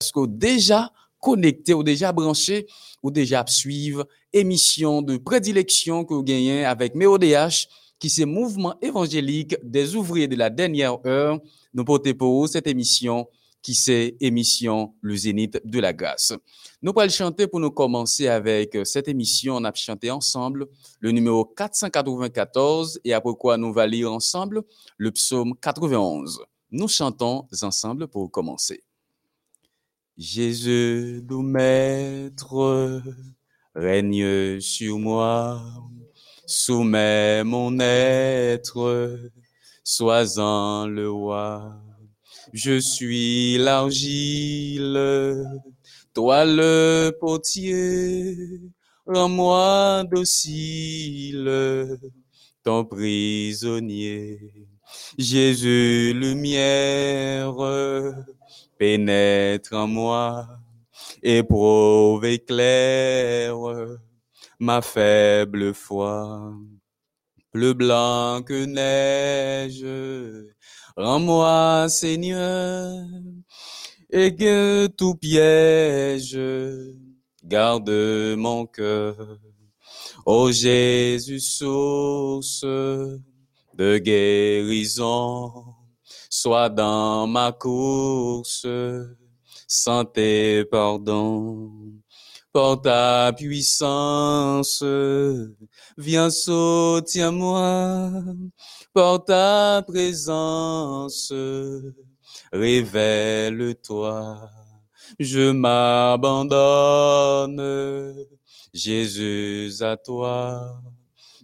Est-ce 0.00 0.12
que 0.12 0.26
déjà 0.26 0.92
connecté 1.20 1.72
ou 1.72 1.82
déjà 1.82 2.12
branché 2.12 2.66
ou 3.02 3.10
déjà 3.10 3.42
suivre 3.48 4.06
émission 4.30 5.00
de 5.00 5.16
prédilection 5.16 6.04
que 6.04 6.12
vous 6.12 6.22
gagnez 6.22 6.66
avec 6.66 6.94
MEODH, 6.94 7.66
qui 7.98 8.10
c'est 8.10 8.26
Mouvement 8.26 8.74
évangélique 8.82 9.56
des 9.62 9.96
ouvriers 9.96 10.28
de 10.28 10.36
la 10.36 10.50
dernière 10.50 10.98
heure. 11.06 11.40
Nous 11.72 11.84
portons 11.84 12.12
pour 12.12 12.46
cette 12.46 12.66
émission 12.66 13.26
qui 13.62 13.74
c'est 13.74 14.16
émission 14.20 14.94
Le 15.00 15.16
Zénith 15.16 15.60
de 15.64 15.80
la 15.80 15.94
grâce. 15.94 16.34
Nous 16.82 16.92
allons 16.94 17.10
chanter 17.10 17.46
pour 17.46 17.58
nous 17.58 17.70
commencer 17.70 18.28
avec 18.28 18.76
cette 18.84 19.08
émission. 19.08 19.56
On 19.56 19.64
a 19.64 19.72
chanté 19.72 20.10
ensemble 20.10 20.66
le 21.00 21.10
numéro 21.10 21.46
494 21.46 23.00
et 23.02 23.14
après 23.14 23.32
quoi 23.32 23.56
nous 23.56 23.76
allons 23.78 23.90
lire 23.90 24.12
ensemble 24.12 24.62
le 24.98 25.10
psaume 25.10 25.54
91. 25.58 26.38
Nous 26.70 26.86
chantons 26.86 27.48
ensemble 27.62 28.08
pour 28.08 28.30
commencer. 28.30 28.85
Jésus, 30.18 31.22
nous 31.28 31.42
maître, 31.42 33.02
règne 33.74 34.58
sur 34.60 34.98
moi, 34.98 35.62
soumets 36.46 37.44
mon 37.44 37.78
être, 37.80 39.20
sois-en 39.84 40.86
le 40.86 41.10
roi. 41.10 41.82
Je 42.54 42.78
suis 42.78 43.58
l'argile, 43.58 44.98
toi 46.14 46.46
le 46.46 47.10
potier, 47.20 48.62
rends-moi 49.04 50.02
docile, 50.10 51.98
ton 52.64 52.86
prisonnier. 52.86 54.40
Jésus, 55.18 56.14
lumière, 56.14 57.54
pénètre 58.78 59.72
en 59.74 59.86
moi, 59.86 60.46
éprouve, 61.22 62.24
éclaire 62.24 63.56
ma 64.58 64.80
faible 64.82 65.74
foi. 65.74 66.52
Plus 67.52 67.74
blanc 67.74 68.42
que 68.42 68.64
neige, 68.66 69.86
rends-moi 70.96 71.88
Seigneur, 71.88 73.06
et 74.10 74.34
que 74.34 74.86
tout 74.88 75.14
piège 75.14 76.38
garde 77.42 77.90
mon 78.36 78.66
cœur. 78.66 79.38
Ô 80.26 80.50
Jésus, 80.50 81.40
source 81.40 82.62
de 82.62 83.98
guérison, 83.98 85.75
Sois 86.38 86.68
dans 86.68 87.26
ma 87.26 87.50
course, 87.50 88.66
santé, 89.66 90.66
pardon. 90.70 91.72
Pour 92.52 92.82
ta 92.82 93.32
puissance, 93.34 94.84
viens 95.96 96.28
soutiens-moi. 96.28 98.12
Pour 98.92 99.24
ta 99.24 99.82
présence, 99.88 101.32
révèle-toi. 102.52 104.38
Je 105.18 105.52
m'abandonne, 105.52 106.54
Jésus, 108.74 109.72
à 109.80 109.96
toi. 109.96 110.82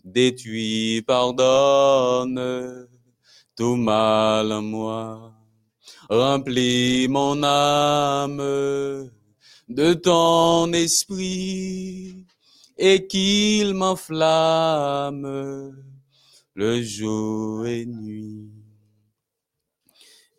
Détruis, 0.04 1.00
pardonne 1.00 2.88
tout 3.56 3.76
mal 3.76 4.52
en 4.52 4.62
moi. 4.62 5.32
Remplis 6.08 7.08
mon 7.08 7.42
âme 7.42 8.38
de 9.68 9.94
ton 9.94 10.72
esprit 10.72 12.26
et 12.76 13.06
qu'il 13.06 13.74
m'enflamme 13.74 15.76
le 16.54 16.82
jour 16.82 17.66
et 17.66 17.86
nuit. 17.86 18.50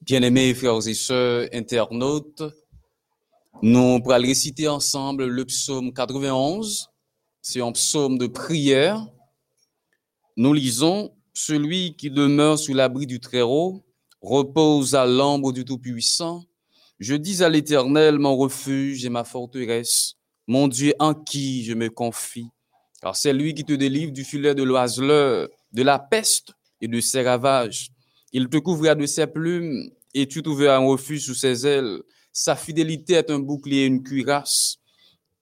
Bien-aimés 0.02 0.54
frères 0.54 0.86
et 0.88 0.94
sœurs 0.94 1.48
internautes, 1.54 2.44
nous 3.62 4.00
pourrons 4.02 4.22
réciter 4.22 4.68
ensemble 4.68 5.26
le 5.26 5.46
psaume 5.46 5.94
91. 5.94 6.90
C'est 7.42 7.62
un 7.62 7.72
psaume 7.72 8.18
de 8.18 8.28
prière. 8.28 9.06
Nous 10.36 10.54
lisons 10.54 11.14
celui 11.34 11.96
qui 11.96 12.12
demeure 12.12 12.60
sous 12.60 12.74
l'abri 12.74 13.08
du 13.08 13.20
Très-Haut 13.20 13.84
repose 14.22 14.96
à 14.96 15.06
l'ombre 15.06 15.52
du 15.52 15.66
Tout-Puissant. 15.66 16.44
Je 17.00 17.16
dis 17.16 17.44
à 17.44 17.50
l'Éternel, 17.50 18.20
mon 18.20 18.38
refuge 18.38 19.04
et 19.04 19.10
ma 19.10 19.24
forteresse, 19.24 20.14
mon 20.48 20.68
Dieu 20.68 20.94
en 21.00 21.14
qui 21.14 21.64
je 21.66 21.74
me 21.74 21.90
confie? 21.90 22.48
Car 23.02 23.16
c'est 23.16 23.34
lui 23.34 23.54
qui 23.54 23.66
te 23.66 23.74
délivre 23.74 24.14
du 24.14 24.24
filet 24.24 24.56
de 24.56 24.64
l'oiseleur, 24.64 25.50
de 25.74 25.84
la 25.84 26.00
peste 26.00 26.54
et 26.80 26.88
de 26.88 27.02
ses 27.02 27.24
ravages. 27.24 27.90
Il 28.32 28.48
te 28.48 28.58
couvrira 28.58 28.96
de 28.96 29.06
ses 29.06 29.28
plumes 29.28 29.90
et 30.14 30.28
tu 30.28 30.42
trouveras 30.42 30.78
un 30.78 30.86
refuge 30.86 31.26
sous 31.26 31.36
ses 31.36 31.68
ailes. 31.68 32.02
Sa 32.32 32.56
fidélité 32.56 33.14
est 33.14 33.30
un 33.30 33.40
bouclier 33.40 33.84
et 33.84 33.86
une 33.88 34.04
cuirasse. 34.04 34.78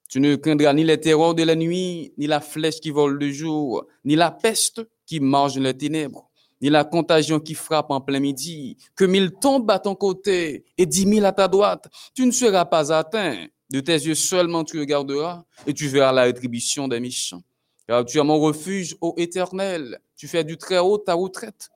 Tu 0.10 0.20
ne 0.20 0.36
craindras 0.36 0.74
ni 0.74 0.84
les 0.84 1.00
terreurs 1.00 1.36
de 1.36 1.44
la 1.44 1.56
nuit, 1.56 2.14
ni 2.18 2.28
la 2.28 2.42
flèche 2.42 2.80
qui 2.80 2.90
vole 2.90 3.18
le 3.18 3.32
jour, 3.32 3.86
ni 4.04 4.16
la 4.16 4.32
peste 4.32 4.82
qui 5.12 5.20
marche 5.20 5.56
dans 5.56 5.64
les 5.64 5.78
ténèbres, 5.78 6.32
ni 6.62 6.70
la 6.70 6.86
contagion 6.86 7.42
qui 7.42 7.54
frappe 7.54 7.92
en 7.92 8.00
plein 8.00 8.22
midi, 8.22 8.78
que 8.96 9.04
mille 9.04 9.34
tombent 9.34 9.70
à 9.70 9.78
ton 9.78 9.94
côté 9.94 10.64
et 10.78 10.86
dix 10.86 11.06
mille 11.06 11.26
à 11.26 11.34
ta 11.34 11.50
droite, 11.50 11.90
tu 12.16 12.26
ne 12.26 12.32
seras 12.32 12.64
pas 12.64 12.94
atteint. 12.94 13.46
De 13.70 13.82
tes 13.82 13.92
yeux 13.92 14.16
seulement 14.16 14.64
tu 14.64 14.80
regarderas 14.80 15.44
et 15.68 15.74
tu 15.74 15.90
verras 15.90 16.14
la 16.14 16.24
rétribution 16.24 16.88
des 16.88 17.02
méchants. 17.02 17.44
Car 17.88 18.06
tu 18.06 18.20
es 18.20 18.24
mon 18.24 18.40
refuge, 18.40 18.96
ô 19.02 19.14
éternel. 19.18 20.00
Tu 20.16 20.30
fais 20.30 20.46
du 20.46 20.56
très 20.56 20.78
haut 20.78 20.98
ta 20.98 21.14
retraite. 21.14 21.70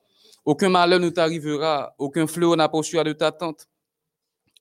Aucun 0.46 0.70
malheur 0.70 1.00
ne 1.00 1.10
t'arrivera, 1.10 1.94
aucun 1.98 2.26
fléau 2.26 2.56
n'approchera 2.56 3.04
de 3.04 3.12
ta 3.12 3.32
tente. 3.32 3.68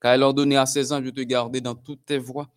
Car 0.01 0.13
elle 0.13 0.23
a 0.23 0.27
ordonné 0.27 0.57
à 0.57 0.65
ses 0.65 0.91
anges 0.91 1.05
de 1.05 1.11
te 1.11 1.21
garder 1.21 1.61
dans 1.61 1.75
toutes 1.75 2.03
tes 2.05 2.17
voies. 2.17 2.49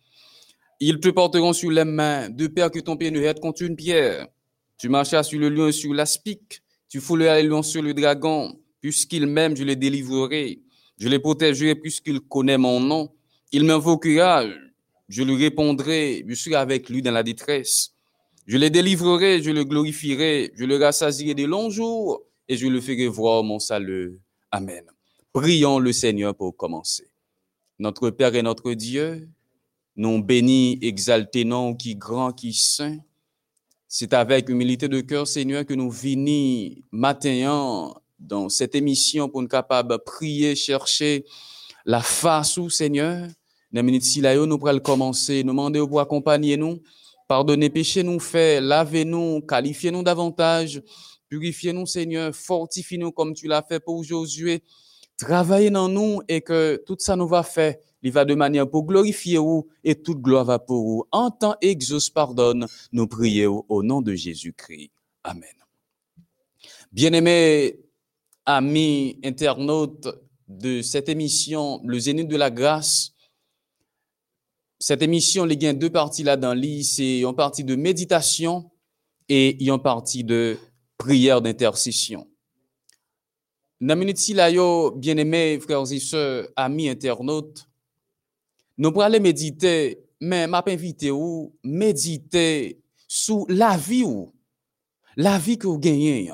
Ils 0.81 0.99
te 0.99 1.07
porteront 1.07 1.53
sur 1.53 1.71
les 1.71 1.85
mains, 1.85 2.29
de 2.29 2.47
peur 2.47 2.71
que 2.71 2.79
ton 2.79 2.97
pied 2.97 3.09
ne 3.09 3.21
heurte 3.21 3.39
contre 3.39 3.61
une 3.61 3.77
pierre. 3.77 4.27
Tu 4.79 4.87
marcheras 4.87 5.23
sur 5.23 5.39
le 5.39 5.49
lion 5.49 5.71
sur 5.71 5.93
l'aspic. 5.93 6.63
Tu 6.87 7.01
fouleras 7.01 7.41
le 7.41 7.49
lion 7.49 7.61
sur 7.61 7.81
le 7.81 7.93
dragon. 7.93 8.57
Puisqu'il 8.81 9.27
m'aime, 9.27 9.55
je 9.55 9.63
le 9.63 9.75
délivrerai. 9.75 10.61
Je 10.97 11.09
le 11.09 11.19
protégerai 11.19 11.75
puisqu'il 11.75 12.21
connaît 12.21 12.57
mon 12.57 12.79
nom. 12.79 13.11
Il 13.51 13.65
m'invoquera, 13.65 14.45
je 15.09 15.23
lui 15.23 15.35
répondrai. 15.35 16.23
Je 16.27 16.33
serai 16.33 16.55
avec 16.55 16.89
lui 16.89 17.01
dans 17.01 17.11
la 17.11 17.23
détresse. 17.23 17.93
Je 18.47 18.57
le 18.57 18.69
délivrerai, 18.69 19.43
je 19.43 19.51
le 19.51 19.65
glorifierai. 19.65 20.51
Je 20.55 20.63
le 20.63 20.77
rassasierai 20.77 21.35
de 21.35 21.45
longs 21.45 21.69
jours 21.69 22.21
et 22.47 22.55
je 22.55 22.67
le 22.67 22.79
ferai 22.79 23.07
voir 23.07 23.43
mon 23.43 23.59
salut. 23.59 24.17
Amen. 24.49 24.85
Prions 25.33 25.79
le 25.79 25.91
Seigneur 25.91 26.35
pour 26.35 26.55
commencer. 26.55 27.11
Notre 27.79 28.09
Père 28.11 28.33
et 28.33 28.41
notre 28.41 28.73
Dieu, 28.73 29.29
nous 29.95 30.23
bénis, 30.23 30.79
exaltés, 30.81 31.43
non, 31.43 31.75
qui 31.75 31.95
grand, 31.95 32.31
qui 32.31 32.53
saint. 32.53 32.97
C'est 33.91 34.13
avec 34.13 34.49
humilité 34.49 34.87
de 34.87 35.01
cœur, 35.01 35.25
Seigneur, 35.25 35.65
que 35.65 35.73
nous 35.73 35.89
venons 35.89 36.75
matin 36.91 37.91
dans 38.19 38.47
cette 38.47 38.75
émission 38.75 39.27
pour 39.27 39.41
nous 39.41 39.47
capables 39.47 39.89
de 39.89 39.97
prier, 39.97 40.55
chercher 40.55 41.25
la 41.85 41.99
face 41.99 42.57
où, 42.57 42.69
Seigneur. 42.69 43.27
Dans 43.71 43.81
minute 43.81 44.03
si 44.03 44.21
nous 44.21 44.59
pourrons 44.59 44.77
commencer, 44.77 45.43
nous 45.43 45.53
demander 45.53 45.79
pour 45.79 45.99
accompagner 45.99 46.55
nous, 46.55 46.83
pardonner 47.27 47.71
péché 47.71 48.03
nous 48.03 48.19
fait, 48.19 48.61
laver 48.61 49.05
nous, 49.05 49.41
qualifier 49.41 49.89
nous 49.89 50.03
davantage, 50.03 50.83
purifier 51.27 51.73
nous, 51.73 51.87
Seigneur, 51.87 52.35
fortifier 52.35 52.99
nous 52.99 53.11
comme 53.11 53.33
tu 53.33 53.47
l'as 53.47 53.63
fait 53.63 53.79
pour 53.79 54.03
Josué, 54.03 54.61
travailler 55.17 55.71
dans 55.71 55.89
nous 55.89 56.21
et 56.27 56.41
que 56.41 56.79
tout 56.85 56.97
ça 56.99 57.15
nous 57.15 57.27
va 57.27 57.41
faire 57.41 57.73
il 58.01 58.11
va 58.11 58.25
de 58.25 58.35
manière 58.35 58.69
pour 58.69 58.85
glorifier 58.85 59.37
vous 59.37 59.67
et 59.83 59.95
toute 59.95 60.21
gloire 60.21 60.45
va 60.45 60.59
pour 60.59 60.83
vous. 60.83 61.05
En 61.11 61.31
temps 61.31 61.55
exauce 61.61 62.09
pardonne, 62.09 62.67
nous 62.91 63.07
prions 63.07 63.65
au 63.69 63.83
nom 63.83 64.01
de 64.01 64.13
Jésus-Christ. 64.13 64.91
Amen. 65.23 65.49
Bien-aimés 66.91 67.79
amis 68.45 69.19
internautes 69.23 70.07
de 70.47 70.81
cette 70.81 71.09
émission, 71.09 71.81
le 71.85 71.99
Zénith 71.99 72.27
de 72.27 72.37
la 72.37 72.49
grâce, 72.49 73.13
cette 74.81 75.01
émission, 75.01 75.45
il 75.45 75.61
y 75.61 75.67
a 75.67 75.73
deux 75.73 75.89
parties 75.89 76.23
là 76.23 76.37
dans 76.37 76.53
l'île. 76.53 76.85
C'est 76.85 77.19
une 77.19 77.35
partie 77.35 77.65
de 77.65 77.75
méditation 77.75 78.71
et 79.27 79.61
une 79.63 79.81
partie 79.81 80.23
de 80.23 80.57
prière 80.97 81.41
d'intercession. 81.41 82.27
Dans 83.81 83.99
la 83.99 84.91
bien-aimés 84.95 85.59
frères 85.59 85.91
et 85.91 85.99
sœurs, 85.99 86.47
amis 86.55 86.89
internautes, 86.89 87.68
nous 88.79 88.93
pourrons 88.93 89.03
aller 89.03 89.19
méditer, 89.19 89.99
mais 90.21 90.47
m'a 90.47 90.63
invité 90.65 91.11
ou 91.11 91.53
méditer 91.65 92.81
sur 93.09 93.45
la 93.49 93.75
vie 93.75 94.05
ou 94.05 94.33
la 95.17 95.37
vie 95.37 95.57
que 95.57 95.67
vous 95.67 95.77
gagnez. 95.77 96.31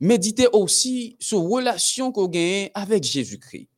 Méditer 0.00 0.48
aussi 0.52 1.16
sur 1.20 1.40
la 1.40 1.48
relation 1.48 2.10
que 2.10 2.18
vous 2.18 2.28
gagnez 2.28 2.72
avec 2.74 3.04
Jésus-Christ. 3.04 3.68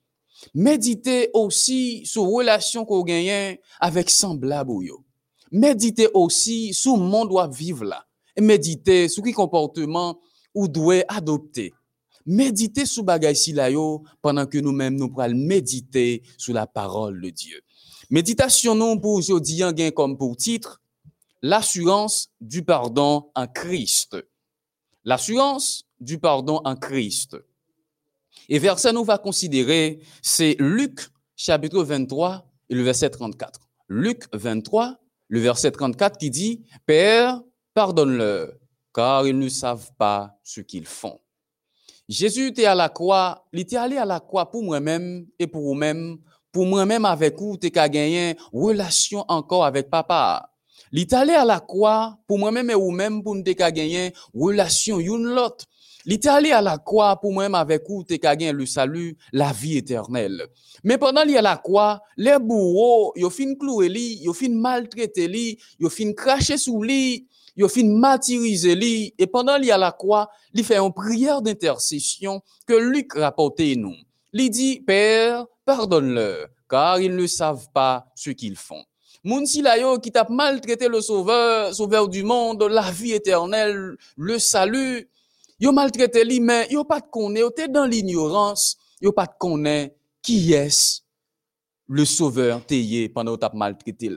Méditez 0.54 1.28
aussi 1.34 2.06
sur 2.06 2.22
relation 2.22 2.86
qu'on 2.86 3.02
gagne 3.02 3.58
avec 3.78 4.08
semblable 4.08 4.70
ou. 4.70 5.04
Méditez 5.52 6.08
aussi 6.14 6.72
sur 6.72 6.96
le 6.96 7.02
monde 7.02 7.28
doit 7.28 7.48
vivre 7.48 7.84
là. 7.84 8.06
Et 8.34 8.40
méditez 8.40 9.08
sur 9.10 9.22
quel 9.22 9.34
comportement 9.34 10.18
ou 10.54 10.68
doit 10.68 11.04
adopter. 11.08 11.74
Méditez 12.24 12.86
sur 12.86 13.02
bagay 13.02 13.34
si 13.34 13.54
pendant 14.22 14.46
que 14.46 14.56
nous-mêmes 14.56 14.96
nous 14.96 15.10
prenons 15.10 15.36
méditer 15.36 16.22
sur 16.38 16.54
la 16.54 16.66
parole 16.66 17.20
de 17.20 17.28
Dieu. 17.28 17.60
Méditation 18.12 18.74
non 18.74 18.98
pour 18.98 19.12
aujourd'hui 19.12 19.60
gain 19.72 19.92
comme 19.92 20.18
pour 20.18 20.36
titre 20.36 20.82
l'assurance 21.42 22.28
du 22.40 22.64
pardon 22.64 23.30
en 23.36 23.46
Christ. 23.46 24.16
L'assurance 25.04 25.84
du 26.00 26.18
pardon 26.18 26.60
en 26.64 26.74
Christ. 26.74 27.36
Et 28.48 28.58
verset 28.58 28.92
nous 28.92 29.04
va 29.04 29.16
considérer, 29.16 30.00
c'est 30.22 30.56
Luc 30.58 31.08
chapitre 31.36 31.84
23 31.84 32.44
et 32.68 32.74
le 32.74 32.82
verset 32.82 33.10
34. 33.10 33.60
Luc 33.88 34.24
23, 34.32 34.98
le 35.28 35.38
verset 35.38 35.70
34 35.70 36.18
qui 36.18 36.30
dit, 36.30 36.64
Père, 36.86 37.40
pardonne-leur, 37.74 38.52
car 38.92 39.24
ils 39.28 39.38
ne 39.38 39.48
savent 39.48 39.92
pas 39.96 40.36
ce 40.42 40.60
qu'ils 40.60 40.86
font. 40.86 41.20
Jésus 42.08 42.48
était 42.48 42.64
à 42.64 42.74
la 42.74 42.88
croix, 42.88 43.46
il 43.52 43.60
était 43.60 43.76
allé 43.76 43.96
à 43.96 44.04
la 44.04 44.18
croix 44.18 44.50
pour 44.50 44.64
moi-même 44.64 45.28
et 45.38 45.46
pour 45.46 45.62
vous-même, 45.62 46.18
pour 46.52 46.66
moi-même 46.66 47.04
avec 47.04 47.38
vous, 47.38 47.56
tu 47.56 47.70
as 47.78 47.88
gagné 47.88 48.36
relation 48.52 49.24
encore 49.28 49.64
avec 49.64 49.90
papa. 49.90 50.50
Allé 51.12 51.34
à 51.34 51.44
la 51.44 51.60
croix 51.60 52.18
pour 52.26 52.38
moi-même 52.38 52.70
et 52.70 52.74
vous-même 52.74 53.22
pour 53.22 53.36
nous 53.36 53.42
gagner 53.42 54.12
relation 54.34 54.98
une 54.98 55.24
l'autre. 55.24 55.66
Allé 56.26 56.50
à 56.50 56.60
la 56.60 56.78
croix 56.78 57.20
pour 57.20 57.32
moi-même 57.32 57.54
avec 57.54 57.84
vous, 57.88 58.02
tu 58.02 58.14
as 58.14 58.18
gagné 58.18 58.52
le 58.52 58.66
salut, 58.66 59.16
la 59.32 59.52
vie 59.52 59.76
éternelle. 59.76 60.46
Mais 60.82 60.98
pendant 60.98 61.22
qu'il 61.22 61.36
à 61.36 61.42
la 61.42 61.56
croix, 61.56 62.00
les 62.16 62.38
bourreaux, 62.38 63.12
ils 63.14 63.24
ont 63.24 63.30
fin 63.30 63.54
clouer 63.54 63.88
lui, 63.88 64.18
ils 64.20 64.28
ont 64.28 64.32
fin 64.32 64.48
maltraiter 64.48 65.28
lui, 65.28 65.58
ils 65.78 65.86
ont 65.86 65.90
fin 65.90 66.12
cracher 66.12 66.56
sous 66.56 66.82
lui, 66.82 67.28
il 67.56 67.68
fin 67.68 67.84
martyriser 67.84 68.74
lui 68.74 69.14
et 69.18 69.26
pendant 69.26 69.60
qu'il 69.60 69.70
à 69.70 69.78
la 69.78 69.92
croix, 69.92 70.30
il 70.54 70.64
fait 70.64 70.78
une 70.78 70.92
prière 70.92 71.42
d'intercession 71.42 72.40
que 72.66 72.74
Luc 72.74 73.12
rapportait 73.14 73.74
nous. 73.76 73.94
Il 74.32 74.50
dit 74.50 74.80
Père, 74.80 75.46
pardonne-leur 75.70 76.48
car 76.68 77.00
ils 77.00 77.14
ne 77.14 77.26
savent 77.26 77.68
pas 77.72 78.06
ce 78.14 78.30
qu'ils 78.30 78.56
font. 78.56 78.84
Moun 79.22 79.46
si 79.46 79.62
qui 80.02 80.10
t'a 80.12 80.26
maltraité 80.28 80.88
le 80.88 81.00
sauveur, 81.00 81.74
sauveur 81.74 82.08
du 82.08 82.22
monde, 82.22 82.62
la 82.62 82.90
vie 82.90 83.12
éternelle, 83.12 83.96
le 84.16 84.38
salut, 84.38 85.08
yo 85.58 85.72
maltraité 85.72 86.24
lui 86.24 86.40
mais 86.40 86.68
yo 86.70 86.84
pas 86.84 87.00
de 87.00 87.06
connaît, 87.10 87.40
yo 87.40 87.50
dans 87.68 87.84
l'ignorance, 87.84 88.78
yo 89.00 89.12
pas 89.12 89.26
de 89.26 89.90
qui 90.22 90.52
est 90.52 91.02
le 91.88 92.04
sauveur 92.04 92.64
tayé 92.64 93.08
pendant 93.08 93.34
que 93.34 93.40
t'as 93.40 93.50
maltraité. 93.52 94.10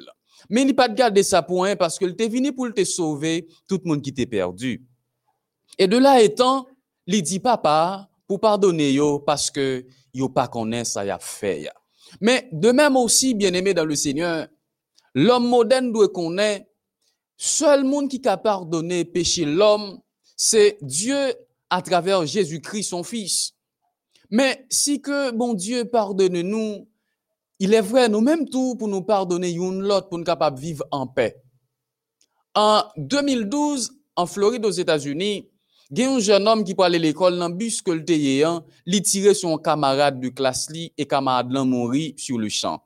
Mais 0.49 0.63
il 0.63 0.75
pas 0.75 0.87
de 0.87 0.95
garder 0.95 1.23
ça 1.23 1.41
pour 1.41 1.67
parce 1.77 1.97
que 1.99 2.05
t'es 2.05 2.27
venu 2.27 2.53
pour 2.53 2.73
te 2.73 2.83
sauver 2.83 3.47
tout 3.67 3.79
le 3.83 3.89
monde 3.89 4.01
qui 4.01 4.13
t'est 4.13 4.25
perdu. 4.25 4.85
Et 5.77 5.87
de 5.87 5.97
là 5.97 6.21
étant, 6.21 6.67
il 7.07 7.21
dit 7.21 7.39
papa 7.39 8.09
pour 8.27 8.39
pardonner 8.39 8.93
yo 8.93 9.19
parce 9.19 9.51
que 9.51 9.85
yo 10.13 10.29
pas 10.29 10.47
connaît 10.47 10.85
ça 10.85 11.05
y 11.05 11.09
a. 11.09 11.19
Mais 12.21 12.49
de 12.51 12.71
même 12.71 12.95
aussi, 12.95 13.33
bien 13.33 13.53
aimé 13.53 13.73
dans 13.73 13.85
le 13.85 13.95
Seigneur, 13.95 14.47
l'homme 15.15 15.47
moderne 15.47 15.91
doit 15.91 16.09
connaître 16.09 16.67
seul 17.37 17.83
monde 17.83 18.09
qui 18.09 18.19
peut 18.19 18.29
pardonner 18.43 19.05
péché 19.05 19.45
l'homme, 19.45 19.99
c'est 20.35 20.77
Dieu 20.81 21.33
à 21.69 21.81
travers 21.81 22.25
Jésus-Christ 22.25 22.83
son 22.83 23.03
fils. 23.03 23.53
Mais 24.29 24.65
si 24.69 25.01
que 25.01 25.31
bon 25.31 25.53
Dieu 25.53 25.85
pardonne 25.85 26.41
nous, 26.41 26.87
il 27.59 27.73
est 27.73 27.81
vrai, 27.81 28.09
nous 28.09 28.21
même 28.21 28.47
tout 28.49 28.75
pour 28.75 28.87
nous 28.87 29.03
pardonner 29.03 29.51
une 29.51 29.81
l'autre 29.81 30.09
pour 30.09 30.17
nous 30.17 30.23
capable 30.23 30.59
vivre 30.59 30.85
en 30.91 31.07
paix. 31.07 31.41
En 32.55 32.83
2012, 32.97 33.91
en 34.15 34.25
Floride 34.25 34.65
aux 34.65 34.71
États-Unis, 34.71 35.49
Gen 35.93 36.15
yon 36.15 36.23
jen 36.25 36.47
om 36.49 36.63
ki 36.65 36.73
pale 36.77 36.97
l'ekol 36.97 37.35
nan 37.37 37.53
bus 37.53 37.77
ke 37.85 37.93
lte 37.93 38.15
ye 38.17 38.39
an, 38.47 38.63
li 38.89 38.97
tire 39.05 39.35
son 39.37 39.59
kamarade 39.61 40.17
du 40.23 40.31
klas 40.33 40.65
li 40.73 40.87
e 40.97 41.05
kamarade 41.05 41.53
lan 41.53 41.67
mori 41.69 42.15
sur 42.17 42.39
le 42.41 42.49
chan. 42.49 42.79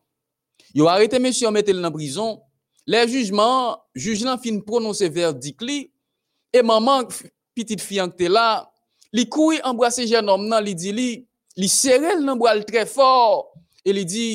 Yo 0.75 0.89
arete 0.91 1.19
mesyon 1.23 1.55
metel 1.55 1.79
nan 1.79 1.93
prizon, 1.93 2.35
le 2.87 3.05
jujman, 3.07 3.77
juj 3.95 4.25
lan 4.27 4.41
fin 4.43 4.59
prononse 4.65 5.07
verdik 5.13 5.63
li, 5.63 5.85
e 6.51 6.63
maman, 6.65 7.07
pitit 7.55 7.79
fiyan 7.83 8.11
kte 8.11 8.27
la, 8.31 8.65
li 9.15 9.23
koui 9.31 9.61
embrase 9.63 10.03
jen 10.09 10.27
om 10.33 10.43
nan, 10.49 10.65
li 10.65 10.75
di 10.75 10.91
li, 10.91 11.09
li 11.55 11.69
serel 11.71 12.25
nan 12.25 12.39
bral 12.41 12.65
tre 12.67 12.83
for, 12.89 13.53
e 13.87 13.95
li 13.95 14.03
di, 14.03 14.27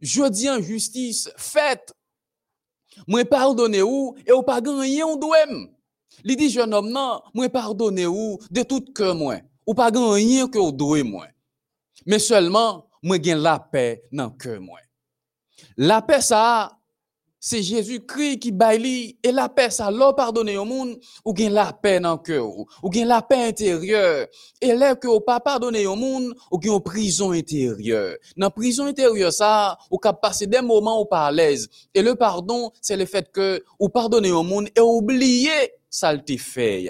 jodi 0.00 0.48
an 0.48 0.64
justis, 0.64 1.26
fet, 1.36 1.92
mwen 3.04 3.28
pardone 3.28 3.84
ou, 3.84 4.16
e 4.24 4.32
ou 4.32 4.46
pa 4.46 4.56
ganyen 4.64 5.04
ou 5.04 5.20
dwem. 5.20 5.68
Dit, 6.24 6.50
jeune 6.50 6.74
homme, 6.74 6.90
non, 6.90 7.20
moi 7.34 7.48
pardonne 7.48 8.04
ou, 8.06 8.38
de 8.50 8.62
tout 8.62 8.84
cœur 8.94 9.14
moi. 9.14 9.36
Ou 9.66 9.74
pas 9.74 9.90
gagné 9.90 10.48
que 10.50 10.58
ou 10.58 10.72
doué 10.72 11.02
moi. 11.02 11.26
Mais 12.06 12.18
seulement, 12.18 12.86
moi 13.02 13.18
gagne 13.18 13.38
la 13.38 13.58
paix 13.58 14.02
dans 14.12 14.30
cœur 14.30 14.60
moi. 14.60 14.78
La 15.76 16.02
paix 16.02 16.20
c'est 17.42 17.62
Jésus-Christ 17.62 18.38
qui 18.38 18.52
baille 18.52 19.16
et 19.22 19.32
la 19.32 19.48
paix 19.48 19.70
ça 19.70 19.90
l'eau 19.90 20.12
pardonner 20.12 20.58
au 20.58 20.66
monde 20.66 20.98
ou 21.24 21.32
gain 21.32 21.48
la 21.48 21.72
paix 21.72 21.98
dans 21.98 22.18
cœur 22.18 22.46
ou 22.46 22.90
gain 22.90 23.06
la 23.06 23.22
paix 23.22 23.48
intérieure 23.48 24.26
et 24.60 24.68
que 25.00 25.08
ou 25.08 25.20
pas 25.20 25.40
pardonner 25.40 25.86
au 25.86 25.96
monde 25.96 26.34
ou 26.50 26.58
gain 26.58 26.74
une 26.74 26.82
prison 26.82 27.32
intérieure 27.32 28.14
dans 28.36 28.50
prison 28.50 28.84
intérieure 28.84 29.32
ça 29.32 29.78
ou 29.90 29.98
des 30.42 30.60
moments 30.60 31.00
où 31.00 31.06
pas 31.06 31.26
à 31.26 31.32
l'aise 31.32 31.66
et 31.94 32.02
le 32.02 32.14
pardon 32.14 32.70
c'est 32.82 32.96
le 32.98 33.06
fait 33.06 33.32
que 33.32 33.64
ou 33.78 33.88
pardonner 33.88 34.32
au 34.32 34.42
monde 34.42 34.68
et 34.76 34.80
oublier 34.80 35.72
ça 35.90 36.14
fait 36.38 36.88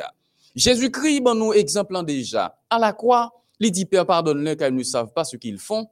Jésus-Christ 0.55 1.21
bon 1.21 1.35
nous 1.35 1.53
exemple 1.53 2.05
déjà 2.05 2.57
à 2.69 2.79
la 2.79 2.93
croix 2.93 3.33
il 3.59 3.73
dit 3.73 3.87
Père 3.87 4.07
pardonne-leur 4.07 4.57
car 4.57 4.69
ils 4.69 4.75
ne 4.75 4.83
savent 4.83 5.13
pas 5.13 5.25
ce 5.25 5.37
qu'ils 5.37 5.59
font 5.59 5.89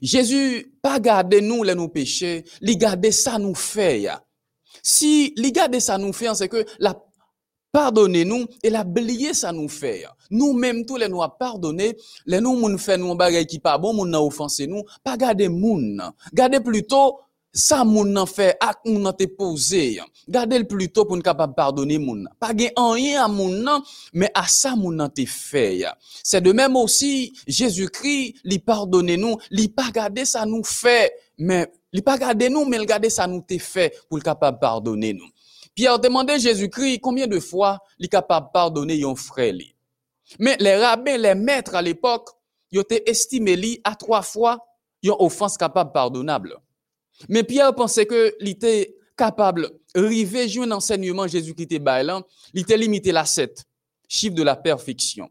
Jésus 0.00 0.72
pas 0.82 1.00
garder 1.00 1.40
nous 1.40 1.62
les 1.62 1.74
nous 1.74 1.88
péchés, 1.88 2.44
il 2.60 2.78
garder 2.78 3.12
ça 3.12 3.38
nous 3.38 3.54
fait. 3.54 4.08
Si 4.82 5.32
il 5.36 5.52
garder 5.52 5.80
ça 5.80 5.98
nous 5.98 6.12
fait, 6.12 6.34
c'est 6.34 6.48
que 6.48 6.64
la 6.78 7.00
pardonner 7.70 8.24
nous 8.24 8.46
et 8.62 8.70
la 8.70 8.84
blier 8.84 9.34
ça 9.34 9.52
nous 9.52 9.68
fait. 9.68 10.04
Nous 10.30 10.52
même 10.52 10.84
tous 10.84 10.96
les 10.96 11.08
nous 11.08 11.22
pardonner, 11.38 11.96
les 12.26 12.40
nous 12.40 12.56
moun 12.56 12.78
fait 12.78 12.98
nous 12.98 13.14
bagay 13.14 13.46
qui 13.46 13.58
pas 13.58 13.78
bon, 13.78 13.92
moun 13.92 14.14
offensé 14.14 14.66
nous, 14.66 14.84
pas 15.04 15.16
garder 15.16 15.48
moun. 15.48 16.02
Garder 16.32 16.60
plutôt 16.60 17.20
ça 17.52 17.84
moun 17.84 18.12
nan 18.12 18.26
fait 18.26 18.56
ak 18.60 18.80
moun 18.86 19.02
nan 19.04 19.12
te 19.12 19.26
posé 19.26 20.00
gardez 20.28 20.58
le 20.58 20.66
plutôt 20.66 21.04
pour 21.04 21.16
nous 21.16 21.22
capable 21.22 21.54
pardonner 21.54 21.98
moun 21.98 22.26
pas 22.40 22.56
gen 22.56 22.70
rien 22.76 23.24
à 23.24 23.28
moun 23.28 23.62
nan 23.62 23.82
mais 24.14 24.30
à 24.34 24.46
ça 24.48 24.74
moun 24.74 24.96
nan 24.96 25.12
te 25.12 25.26
fait 25.26 25.84
c'est 26.24 26.40
de 26.40 26.52
même 26.52 26.76
aussi 26.76 27.34
Jésus-Christ 27.46 28.36
lui 28.44 28.58
pardonner 28.58 29.18
nous 29.18 29.36
lui 29.50 29.68
pas 29.68 29.90
garder 29.90 30.24
ça 30.24 30.46
nous 30.46 30.64
fait 30.64 31.12
mais 31.36 31.70
lui 31.92 32.00
pas 32.00 32.16
garder 32.16 32.48
nous 32.48 32.64
mais 32.64 32.78
le 32.78 32.84
garder 32.84 33.10
ça 33.10 33.26
nous 33.26 33.44
fait 33.58 33.94
pour 34.08 34.16
le 34.16 34.22
capable 34.22 34.58
pardonner 34.58 35.12
nous. 35.12 35.28
Pierre 35.74 35.98
demandait 35.98 36.38
Jésus-Christ 36.38 37.00
combien 37.00 37.26
de 37.26 37.38
fois 37.38 37.80
il 37.98 38.08
capable 38.08 38.48
pardonner 38.52 39.04
un 39.04 39.14
frère 39.14 39.52
mais 40.38 40.56
les 40.58 40.76
rabbins 40.76 41.18
les 41.18 41.34
maîtres 41.34 41.74
à 41.74 41.82
l'époque 41.82 42.30
ils 42.70 42.80
étaient 42.80 43.02
estimé 43.04 43.56
li 43.56 43.80
à 43.84 43.94
trois 43.94 44.22
fois 44.22 44.58
une 45.02 45.12
offense 45.18 45.58
capable 45.58 45.92
pardonnable 45.92 46.56
mais 47.28 47.42
Pierre 47.42 47.74
pensait 47.74 48.06
que 48.06 48.34
était 48.48 48.94
capable 49.16 49.70
de 49.94 50.48
jouer 50.48 50.66
un 50.66 50.72
enseignement 50.72 51.26
Jésus-Christ 51.26 51.64
était 51.64 51.82
il 52.54 52.60
était 52.60 52.76
limité 52.76 53.14
à 53.14 53.24
7, 53.24 53.64
chiffre 54.08 54.34
de 54.34 54.42
la 54.42 54.56
perfection. 54.56 55.28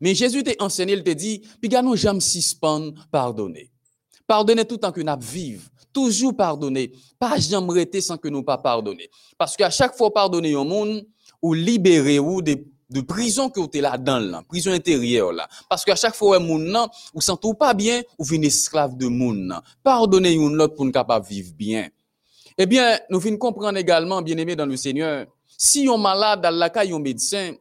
Mais 0.00 0.14
Jésus 0.14 0.42
t'a 0.42 0.52
enseigné, 0.58 0.94
il 0.94 1.02
t'a 1.02 1.14
dit, 1.14 1.42
puis 1.60 1.70
jamais 1.94 2.20
suspendre, 2.20 2.92
pardonner. 3.10 3.70
Pardonner 4.26 4.64
tout 4.64 4.76
temps 4.76 4.92
que 4.92 5.00
nous 5.00 5.12
vivons. 5.20 5.62
Toujours 5.92 6.36
pardonner. 6.36 6.92
Pas 7.18 7.38
jamais 7.38 7.72
rester 7.72 8.00
sans 8.00 8.18
que 8.18 8.28
nous 8.28 8.42
pas 8.42 8.58
pardonner. 8.58 9.08
Parce 9.38 9.56
qu'à 9.56 9.70
chaque 9.70 9.96
fois 9.96 10.12
pardonner 10.12 10.54
au 10.54 10.64
monde, 10.64 11.06
ou 11.40 11.54
libérer 11.54 12.18
ou 12.18 12.42
des 12.42 12.66
de 12.88 13.00
prison 13.00 13.50
que 13.50 13.60
vous 13.60 13.66
êtes 13.66 13.80
là, 13.80 14.42
prison 14.48 14.72
intérieure 14.72 15.32
là. 15.32 15.48
Parce 15.68 15.84
qu'à 15.84 15.96
chaque 15.96 16.14
fois, 16.14 16.38
moun 16.38 16.70
nan, 16.70 16.88
ou 17.14 17.20
sentez 17.20 17.52
pas 17.58 17.74
bien, 17.74 18.02
ou 18.18 18.24
venez 18.24 18.46
esclave 18.46 18.96
de 18.96 19.08
nan. 19.08 19.60
Pardonnez 19.82 20.32
une 20.32 20.54
l'autre 20.54 20.74
pour 20.74 20.84
nous 20.84 20.92
capable 20.92 21.26
vivre 21.26 21.52
bien. 21.54 21.88
Eh 22.58 22.66
bien, 22.66 22.98
nous 23.10 23.20
venons 23.20 23.36
comprendre 23.36 23.78
également, 23.78 24.22
bien 24.22 24.36
aimé 24.38 24.56
dans 24.56 24.66
le 24.66 24.76
Seigneur, 24.76 25.26
si 25.58 25.88
on 25.90 25.98
malade 25.98 26.42
dans 26.42 26.54
la 26.54 26.70
caille, 26.70 26.92
un 26.92 26.98
médecin, 26.98 27.54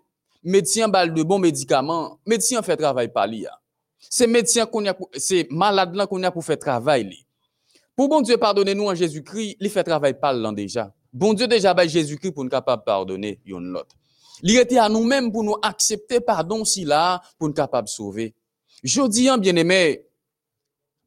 médecin 0.43 0.87
balle 0.87 1.13
de 1.13 1.23
bons 1.23 1.39
médicaments, 1.39 2.19
médecin 2.25 2.61
fait 2.61 2.77
travail 2.77 3.11
par 3.11 3.27
lui. 3.27 3.45
C'est 4.09 4.27
médecin 4.27 4.65
qu'on 4.65 4.85
a, 4.85 4.93
c'est 5.13 5.47
malade 5.49 5.95
là 5.95 6.07
qu'on 6.07 6.21
a 6.23 6.31
pour 6.31 6.45
faire 6.45 6.59
travail. 6.59 7.25
Pour 7.95 8.09
bon 8.09 8.21
Dieu 8.21 8.37
pardonner 8.37 8.75
nous 8.75 8.87
en 8.87 8.95
Jésus-Christ, 8.95 9.57
il 9.59 9.69
fait 9.69 9.83
travail 9.83 10.19
par 10.19 10.33
là 10.33 10.51
déjà. 10.51 10.93
Bon 11.11 11.33
Dieu 11.33 11.47
déjà 11.47 11.73
bah 11.73 11.87
Jésus-Christ 11.87 12.31
pour 12.31 12.43
nous 12.43 12.49
capable 12.49 12.83
pardonner 12.83 13.39
une 13.45 13.71
l'autre. 13.71 13.95
Était 14.43 14.77
à 14.77 14.89
nous-mêmes 14.89 15.31
pour 15.31 15.43
nous 15.43 15.55
accepter 15.61 16.19
pardon 16.19 16.65
si 16.65 16.85
là, 16.85 17.21
pour 17.37 17.47
nous 17.47 17.53
capable 17.53 17.87
sauver. 17.87 18.33
Je 18.83 19.07
dis, 19.07 19.29
bien 19.39 19.55
aimé, 19.55 20.05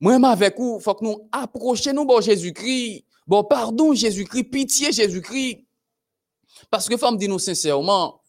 Moi-même 0.01 0.25
avec 0.25 0.59
vous, 0.59 0.81
faut 0.81 0.95
que 0.95 1.05
nous 1.05 1.29
approchions 1.33 1.93
nous 1.93 2.05
bon 2.05 2.21
Jésus-Christ. 2.21 3.05
Bon, 3.27 3.45
pardon 3.45 3.93
Jésus-Christ, 3.93 4.45
pitié 4.45 4.93
Jésus-Christ. 4.93 5.67
Parce 6.71 6.89
que, 6.89 6.97
femme, 6.97 7.17
dis-nous 7.17 7.39
sincèrement, 7.39 8.23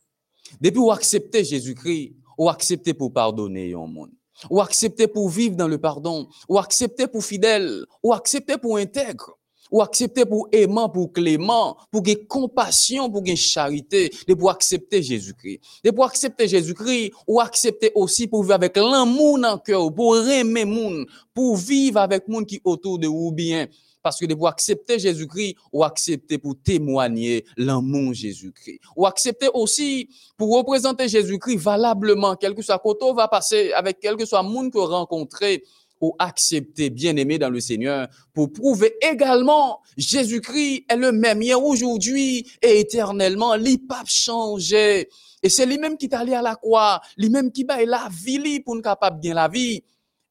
depuis 0.59 0.79
vous 0.79 0.91
acceptez 0.91 1.43
Jésus-Christ, 1.43 2.15
ou 2.37 2.49
acceptez 2.49 2.93
pour 2.93 3.13
pardonner 3.13 3.73
au 3.75 3.87
monde, 3.87 4.11
ou 4.49 4.61
acceptez 4.61 5.07
pour 5.07 5.29
vivre 5.29 5.55
dans 5.55 5.67
le 5.67 5.77
pardon, 5.77 6.27
ou 6.47 6.57
acceptez 6.57 7.07
pour 7.07 7.23
fidèle, 7.23 7.85
ou 8.03 8.13
acceptez 8.13 8.57
pour 8.57 8.77
intègre, 8.77 9.38
ou 9.71 9.81
accepter 9.81 10.25
pour 10.25 10.47
aimant, 10.51 10.89
pour 10.89 11.11
clément, 11.11 11.77
pour 11.91 12.01
gagner 12.01 12.25
compassion, 12.25 13.09
pour 13.09 13.21
gagner 13.21 13.35
charité, 13.37 14.11
de 14.27 14.33
pour 14.33 14.49
accepter 14.49 15.01
Jésus-Christ. 15.01 15.59
De 15.83 15.91
pour 15.91 16.05
accepter 16.05 16.47
Jésus-Christ, 16.47 17.11
ou 17.27 17.39
accepter 17.39 17.91
aussi 17.95 18.27
pour 18.27 18.43
vivre 18.43 18.55
avec 18.55 18.77
l'amour 18.77 19.39
dans 19.39 19.53
le 19.53 19.59
cœur, 19.59 19.93
pour 19.93 20.17
aimer 20.17 20.65
monde, 20.65 21.05
pour 21.33 21.55
vivre 21.55 21.99
avec 21.99 22.27
monde 22.27 22.45
qui 22.45 22.59
autour 22.63 22.99
de 22.99 23.07
vous 23.07 23.31
bien. 23.31 23.67
Parce 24.01 24.17
que 24.17 24.25
de 24.25 24.33
pour 24.33 24.47
accepter 24.47 24.97
Jésus-Christ, 24.97 25.55
ou 25.73 25.83
accepter 25.83 26.37
pour 26.37 26.55
témoigner 26.63 27.43
l'amour 27.57 28.13
Jésus-Christ. 28.13 28.79
Ou 28.95 29.05
accepter 29.05 29.49
aussi 29.53 30.07
pour 30.37 30.55
représenter 30.55 31.09
Jésus-Christ 31.09 31.57
valablement, 31.57 32.37
quel 32.37 32.55
que 32.55 32.61
soit 32.61 32.79
côté 32.79 33.05
va 33.13 33.27
passer, 33.27 33.73
avec 33.73 33.99
quel 33.99 34.15
que 34.15 34.25
soit 34.25 34.41
monde 34.41 34.71
que 34.71 34.77
vous 34.77 34.85
rencontrez, 34.85 35.63
ou 36.01 36.15
accepter, 36.19 36.89
bien-aimé 36.89 37.37
dans 37.37 37.49
le 37.49 37.59
Seigneur, 37.59 38.07
pour 38.33 38.51
prouver 38.51 38.93
également 39.01 39.81
Jésus-Christ 39.97 40.85
est 40.89 40.95
le 40.95 41.11
même 41.11 41.41
hier, 41.41 41.61
aujourd'hui 41.61 42.49
et 42.61 42.79
éternellement. 42.79 43.55
L'IPAP 43.55 44.07
changé. 44.07 45.09
Et 45.41 45.49
c'est 45.49 45.65
lui-même 45.65 45.97
qui 45.97 46.05
est 46.05 46.13
allé 46.13 46.33
à 46.33 46.41
la 46.41 46.55
croix, 46.55 47.01
lui-même 47.17 47.51
qui 47.51 47.63
bat 47.63 47.83
la 47.85 48.09
vie 48.11 48.59
pour 48.59 48.75
nous 48.75 48.81
capable 48.81 49.19
bien 49.19 49.33
la 49.33 49.47
vie. 49.47 49.83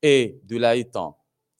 Et 0.02 0.40
de 0.44 0.56
là 0.56 0.76
étant, 0.76 1.16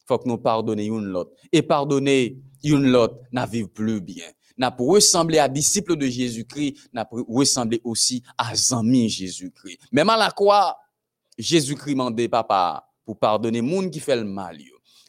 faut 0.07 0.19
que 0.19 0.29
nous 0.29 0.39
pardonnions 0.39 0.99
une 0.99 1.07
l'autre. 1.07 1.33
Et 1.53 1.63
pardonner 1.63 2.39
une 2.65 2.91
l'autre 2.91 3.19
n'a 3.33 3.47
vivre 3.47 3.69
plus 3.69 4.01
bien. 4.01 4.27
N'a 4.57 4.71
pour 4.71 4.89
ressembler 4.89 5.39
à 5.39 5.49
disciple 5.49 5.97
de 5.97 6.07
Jésus-Christ, 6.07 6.91
n'a 6.93 7.05
pour 7.05 7.25
ressembler 7.29 7.81
aussi 7.85 8.23
à 8.37 8.53
amis 8.73 9.09
Jésus-Christ. 9.09 9.79
Même 9.93 10.11
à 10.11 10.17
la 10.17 10.31
croix, 10.31 10.77
Jésus-Christ 11.39 11.95
m'a 11.95 12.11
dit, 12.11 12.29
papa, 12.29 12.88
pour 13.09 13.19
pardonner 13.19 13.63
monde 13.63 13.91
qui 13.91 14.01
fait 14.01 14.17
le 14.17 14.25
mal. 14.25 14.59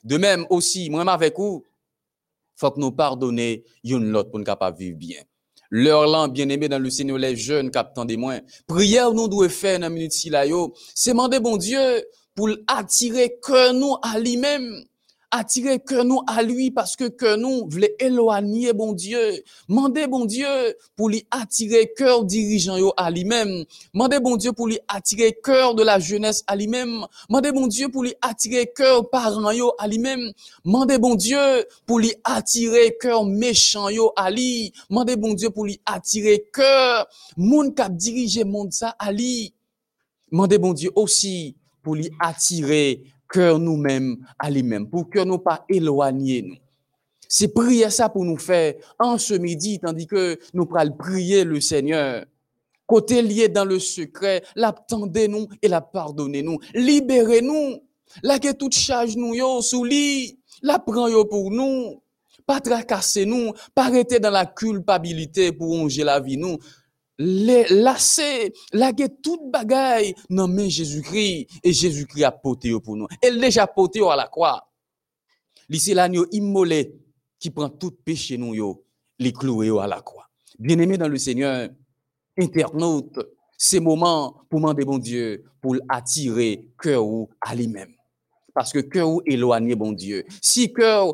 De 0.05 0.15
même 0.15 0.45
aussi, 0.49 0.89
moi-même 0.89 1.09
avec 1.09 1.37
vous, 1.37 1.65
faut 2.55 2.71
que 2.71 2.79
nous 2.79 2.93
pardonner 2.93 3.65
une 3.83 4.09
l'autre 4.09 4.29
pour 4.29 4.39
nous 4.39 4.45
capable 4.45 4.77
vivre 4.77 4.97
bien. 4.97 5.21
Leur 5.69 6.07
là, 6.07 6.29
bien 6.29 6.47
aimé 6.47 6.69
dans 6.69 6.79
le 6.79 6.89
Seigneur, 6.89 7.17
les 7.17 7.35
jeunes 7.35 7.69
captant 7.71 8.05
des 8.05 8.15
moins. 8.15 8.39
Prière 8.67 9.11
nous 9.11 9.27
doit 9.27 9.49
faire 9.49 9.81
dans 9.81 9.89
minute 9.89 10.13
si 10.13 10.31
c'est 10.95 11.11
demander 11.11 11.41
bon 11.41 11.57
Dieu 11.57 12.05
pour 12.35 12.47
attirer 12.67 13.37
que 13.43 13.73
nous 13.73 13.97
à 14.01 14.17
lui-même 14.17 14.81
attirer 15.31 15.79
que 15.79 16.03
nous 16.03 16.21
à 16.27 16.41
lui 16.41 16.71
parce 16.71 16.95
que 16.95 17.07
que 17.07 17.35
nous 17.35 17.67
voulons 17.69 17.87
éloigner 17.99 18.73
bon 18.73 18.93
Dieu. 18.93 19.43
Mandez 19.67 20.07
bon 20.07 20.25
Dieu 20.25 20.47
pour 20.95 21.09
lui 21.09 21.25
attirer 21.31 21.91
cœur 21.95 22.25
dirigeant 22.25 22.77
à 22.97 23.11
lui-même. 23.11 23.65
Mandez 23.93 24.19
bon 24.19 24.37
Dieu 24.37 24.53
pour 24.53 24.67
lui 24.67 24.79
attirer 24.87 25.37
cœur 25.43 25.75
de 25.75 25.83
la 25.83 25.99
jeunesse 25.99 26.43
à 26.47 26.55
lui-même. 26.55 27.05
Mandez 27.29 27.51
bon 27.51 27.67
Dieu 27.67 27.89
pour 27.89 28.03
lui 28.03 28.15
attirer 28.21 28.71
cœur 28.75 29.09
parents 29.09 29.51
yo 29.51 29.73
à 29.77 29.87
lui-même. 29.87 30.31
Mandez 30.63 30.97
bon 30.97 31.15
Dieu 31.15 31.39
pour 31.85 31.99
lui 31.99 32.13
attirer 32.23 32.97
cœur 32.99 33.25
méchant 33.25 33.89
yo 33.89 34.11
à 34.15 34.31
lui. 34.31 34.73
Mandez 34.89 35.15
bon 35.15 35.33
Dieu 35.33 35.49
pour 35.49 35.65
lui 35.65 35.79
attirer 35.85 36.45
cœur 36.51 37.07
moun 37.37 37.73
qui 37.73 37.83
diriger 37.91 38.43
monde 38.43 38.71
ça 38.71 38.95
à 38.99 39.11
lui. 39.11 39.53
Mandez 40.31 40.57
bon 40.57 40.73
Dieu 40.73 40.91
aussi 40.95 41.55
pour 41.81 41.95
lui 41.95 42.09
attirer 42.19 43.03
cœur 43.29 43.59
nous-mêmes 43.59 44.17
à 44.37 44.49
lui-même, 44.49 44.89
pour 44.89 45.09
que 45.09 45.19
nous 45.19 45.37
pas 45.37 45.65
éloigner 45.69 46.41
nous. 46.41 46.57
C'est 47.27 47.49
prier 47.49 47.89
ça 47.91 48.09
pour 48.09 48.25
nous 48.25 48.37
faire 48.37 48.73
en 48.97 49.17
ce 49.19 49.35
midi, 49.35 49.79
tandis 49.79 50.07
que 50.07 50.39
nous 50.53 50.65
prenons 50.65 50.97
prier 50.97 51.43
le 51.43 51.61
Seigneur. 51.61 52.25
Côté 52.87 53.21
lié 53.21 53.49
dans 53.49 53.65
le 53.65 53.77
secret, 53.77 54.41
l'attendez-nous 54.55 55.47
et 55.61 55.67
la 55.67 55.79
pardonnez-nous. 55.79 56.57
Libérez-nous. 56.73 57.83
La 58.23 58.39
que 58.39 58.51
toute 58.51 58.73
charge 58.73 59.15
nous 59.15 59.35
yo 59.35 59.61
sous 59.61 59.85
lit, 59.85 60.39
la 60.63 60.79
prend 60.79 61.07
pour 61.25 61.51
nous. 61.51 62.01
Pas 62.47 62.59
tracasser 62.59 63.27
nous, 63.27 63.53
pas 63.75 63.85
arrêter 63.85 64.19
dans 64.19 64.31
la 64.31 64.47
culpabilité 64.47 65.51
pour 65.51 65.67
ronger 65.67 66.03
la 66.03 66.19
vie 66.19 66.37
nous 66.37 66.57
lasser, 67.19 68.53
laguer 68.73 69.09
toute 69.21 69.51
bagaille 69.51 70.15
non 70.29 70.47
mais 70.47 70.69
Jésus-Christ 70.69 71.47
et 71.63 71.73
Jésus-Christ 71.73 72.23
a 72.23 72.31
porté 72.31 72.71
pour 72.79 72.95
nous. 72.95 73.07
Elle 73.21 73.39
déjà 73.39 73.67
porté 73.67 74.01
à 74.07 74.15
la 74.15 74.27
croix. 74.27 74.67
L'ici 75.67 75.93
l'agneau 75.93 76.25
immolé 76.31 76.95
qui 77.39 77.51
prend 77.51 77.69
tout 77.69 77.91
péché 77.91 78.37
nous 78.37 78.55
yo, 78.55 78.83
les 79.19 79.31
clouer 79.31 79.71
à 79.79 79.87
la 79.87 80.01
croix. 80.01 80.29
Bien-aimé 80.57 80.97
dans 80.97 81.07
le 81.07 81.17
Seigneur, 81.17 81.69
internaute, 82.37 83.19
c'est 83.57 83.79
moment 83.79 84.41
pour 84.49 84.59
demander 84.59 84.85
bon 84.85 84.97
Dieu 84.97 85.43
pour 85.61 85.75
attirer 85.89 86.69
cœur 86.81 87.05
à 87.41 87.55
lui-même. 87.55 87.93
Parce 88.53 88.71
que 88.73 88.79
cœur 88.79 89.09
éloigné 89.25 89.75
bon 89.75 89.91
Dieu. 89.91 90.25
Si 90.41 90.73
cœur 90.73 91.13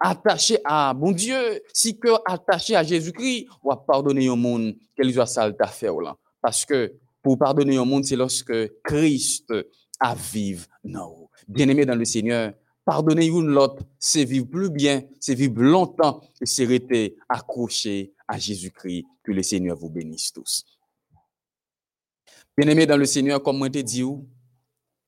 attaché 0.00 0.58
à 0.64 0.94
bon 0.94 1.12
Dieu, 1.12 1.62
si 1.72 1.98
cœur 1.98 2.22
attaché 2.26 2.74
à 2.74 2.82
Jésus-Christ, 2.82 3.46
on 3.62 3.68
va 3.68 3.76
pardonner 3.76 4.28
au 4.28 4.36
monde 4.36 4.74
qu'elle 4.96 5.12
soit 5.12 5.26
sale 5.26 5.54
faire 5.70 6.00
là. 6.00 6.16
Parce 6.40 6.64
que 6.64 6.94
pour 7.22 7.38
pardonner 7.38 7.78
au 7.78 7.84
monde, 7.84 8.04
c'est 8.04 8.16
lorsque 8.16 8.52
Christ 8.82 9.52
a 10.00 10.14
vivre. 10.14 10.66
Bien-aimé 11.46 11.84
dans 11.84 11.94
le 11.94 12.06
Seigneur, 12.06 12.54
pardonner 12.84 13.26
une 13.26 13.48
l'autre, 13.48 13.84
c'est 13.98 14.24
vivre 14.24 14.46
plus 14.46 14.70
bien, 14.70 15.02
c'est 15.20 15.34
vivre 15.34 15.62
longtemps 15.62 16.22
et 16.40 16.46
c'est 16.46 16.64
rester 16.64 17.16
accroché 17.28 18.14
à 18.26 18.38
Jésus-Christ. 18.38 19.04
Que 19.22 19.32
le 19.32 19.42
Seigneur 19.42 19.76
vous 19.76 19.90
bénisse 19.90 20.32
tous. 20.32 20.64
Bien-aimé 22.56 22.86
dans 22.86 22.96
le 22.96 23.04
Seigneur, 23.04 23.42
comme 23.42 23.58
moi 23.58 23.68
dit, 23.68 24.02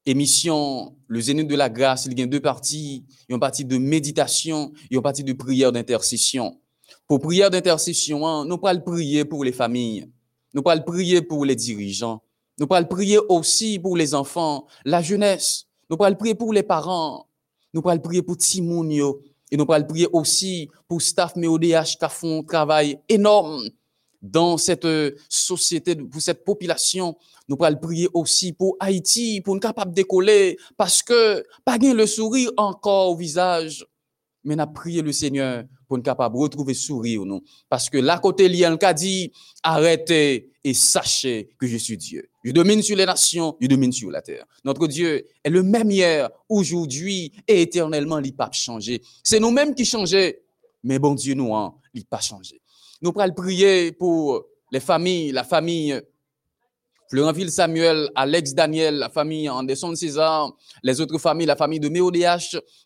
émission 0.06 0.96
Le 1.06 1.20
Zénith 1.20 1.48
de 1.48 1.54
la 1.54 1.70
grâce, 1.70 2.06
il 2.06 2.18
y 2.18 2.22
a 2.22 2.26
deux 2.26 2.40
parties. 2.40 3.04
Il 3.08 3.30
y 3.30 3.32
a 3.32 3.34
une 3.34 3.40
partie 3.40 3.64
de 3.64 3.78
méditation, 3.78 4.72
il 4.90 4.96
une 4.96 5.02
partie 5.02 5.24
de 5.24 5.32
prière 5.32 5.72
d'intercession. 5.72 6.58
Pour 7.06 7.20
prière 7.20 7.50
d'intercession, 7.50 8.26
hein, 8.26 8.44
nous 8.44 8.58
pourrons 8.58 8.80
prier 8.80 9.24
pour 9.24 9.44
les 9.44 9.52
familles, 9.52 10.08
nous 10.54 10.62
pourrons 10.62 10.82
prier 10.82 11.22
pour 11.22 11.44
les 11.44 11.56
dirigeants, 11.56 12.22
nous 12.58 12.66
pourrons 12.66 12.84
prier 12.84 13.18
aussi 13.28 13.78
pour 13.78 13.96
les 13.96 14.14
enfants, 14.14 14.66
la 14.84 15.02
jeunesse, 15.02 15.66
nous 15.88 15.96
pourrons 15.96 16.14
prier 16.14 16.34
pour 16.34 16.52
les 16.52 16.62
parents, 16.62 17.26
nous 17.72 17.82
pourrons 17.82 17.98
prier 17.98 18.22
pour 18.22 18.36
Timounio, 18.36 19.22
et 19.50 19.56
nous 19.56 19.66
pourrons 19.66 19.84
prier 19.84 20.08
aussi 20.12 20.68
pour 20.88 21.00
staff 21.00 21.36
MEODH 21.36 21.96
qui 21.98 22.06
font 22.10 22.40
un 22.40 22.44
travail 22.44 22.98
énorme 23.08 23.68
dans 24.22 24.56
cette 24.56 24.86
société, 25.28 25.96
pour 25.96 26.22
cette 26.22 26.44
population 26.44 27.16
nous 27.48 27.56
pourrons 27.56 27.76
prier 27.76 28.08
aussi 28.14 28.52
pour 28.52 28.76
Haïti, 28.80 29.40
pour 29.40 29.54
nous 29.54 29.60
capable 29.60 29.92
décoller, 29.92 30.56
parce 30.76 31.02
que 31.02 31.44
pas 31.64 31.76
le 31.78 32.06
sourire 32.06 32.50
encore 32.56 33.10
au 33.10 33.16
visage, 33.16 33.84
mais 34.44 34.56
nous 34.56 34.66
prié 34.66 35.02
le 35.02 35.12
Seigneur 35.12 35.64
pour 35.86 35.96
nous 35.98 36.02
capable 36.02 36.36
retrouver 36.36 36.72
sourire 36.72 37.24
nous, 37.24 37.42
parce 37.68 37.90
que 37.90 37.98
là 37.98 38.18
côté 38.18 38.48
lien 38.48 38.76
a 38.80 38.94
dit 38.94 39.30
arrêtez 39.62 40.50
et 40.64 40.74
sachez 40.74 41.50
que 41.58 41.66
je 41.66 41.76
suis 41.76 41.96
Dieu. 41.96 42.28
Je 42.44 42.52
domine 42.52 42.80
sur 42.80 42.96
les 42.96 43.04
nations, 43.04 43.56
je 43.60 43.66
domine 43.66 43.92
sur 43.92 44.10
la 44.10 44.22
terre. 44.22 44.46
Notre 44.64 44.86
Dieu 44.86 45.26
est 45.44 45.50
le 45.50 45.62
même 45.62 45.90
hier, 45.90 46.30
aujourd'hui 46.48 47.32
et 47.46 47.62
éternellement, 47.62 48.18
il 48.18 48.34
pas 48.34 48.50
changé. 48.52 49.02
C'est 49.22 49.40
nous-mêmes 49.40 49.74
qui 49.74 49.84
changeons, 49.84 50.32
mais 50.82 50.98
bon 50.98 51.14
Dieu 51.14 51.34
nous, 51.34 51.54
hein, 51.54 51.74
il 51.92 52.06
pas 52.06 52.20
changé. 52.20 52.61
Nous 53.02 53.12
pourrons 53.12 53.32
prier 53.32 53.90
pour 53.90 54.46
les 54.70 54.78
familles, 54.78 55.32
la 55.32 55.42
famille 55.42 56.00
Fleuranville 57.10 57.50
Samuel, 57.50 58.08
Alex 58.14 58.54
Daniel, 58.54 58.94
la 58.94 59.10
famille 59.10 59.48
Anderson 59.48 59.92
César, 59.96 60.56
les 60.84 61.00
autres 61.00 61.18
familles, 61.18 61.46
la 61.46 61.56
famille 61.56 61.80
de 61.80 61.88
Méodh. 61.88 62.16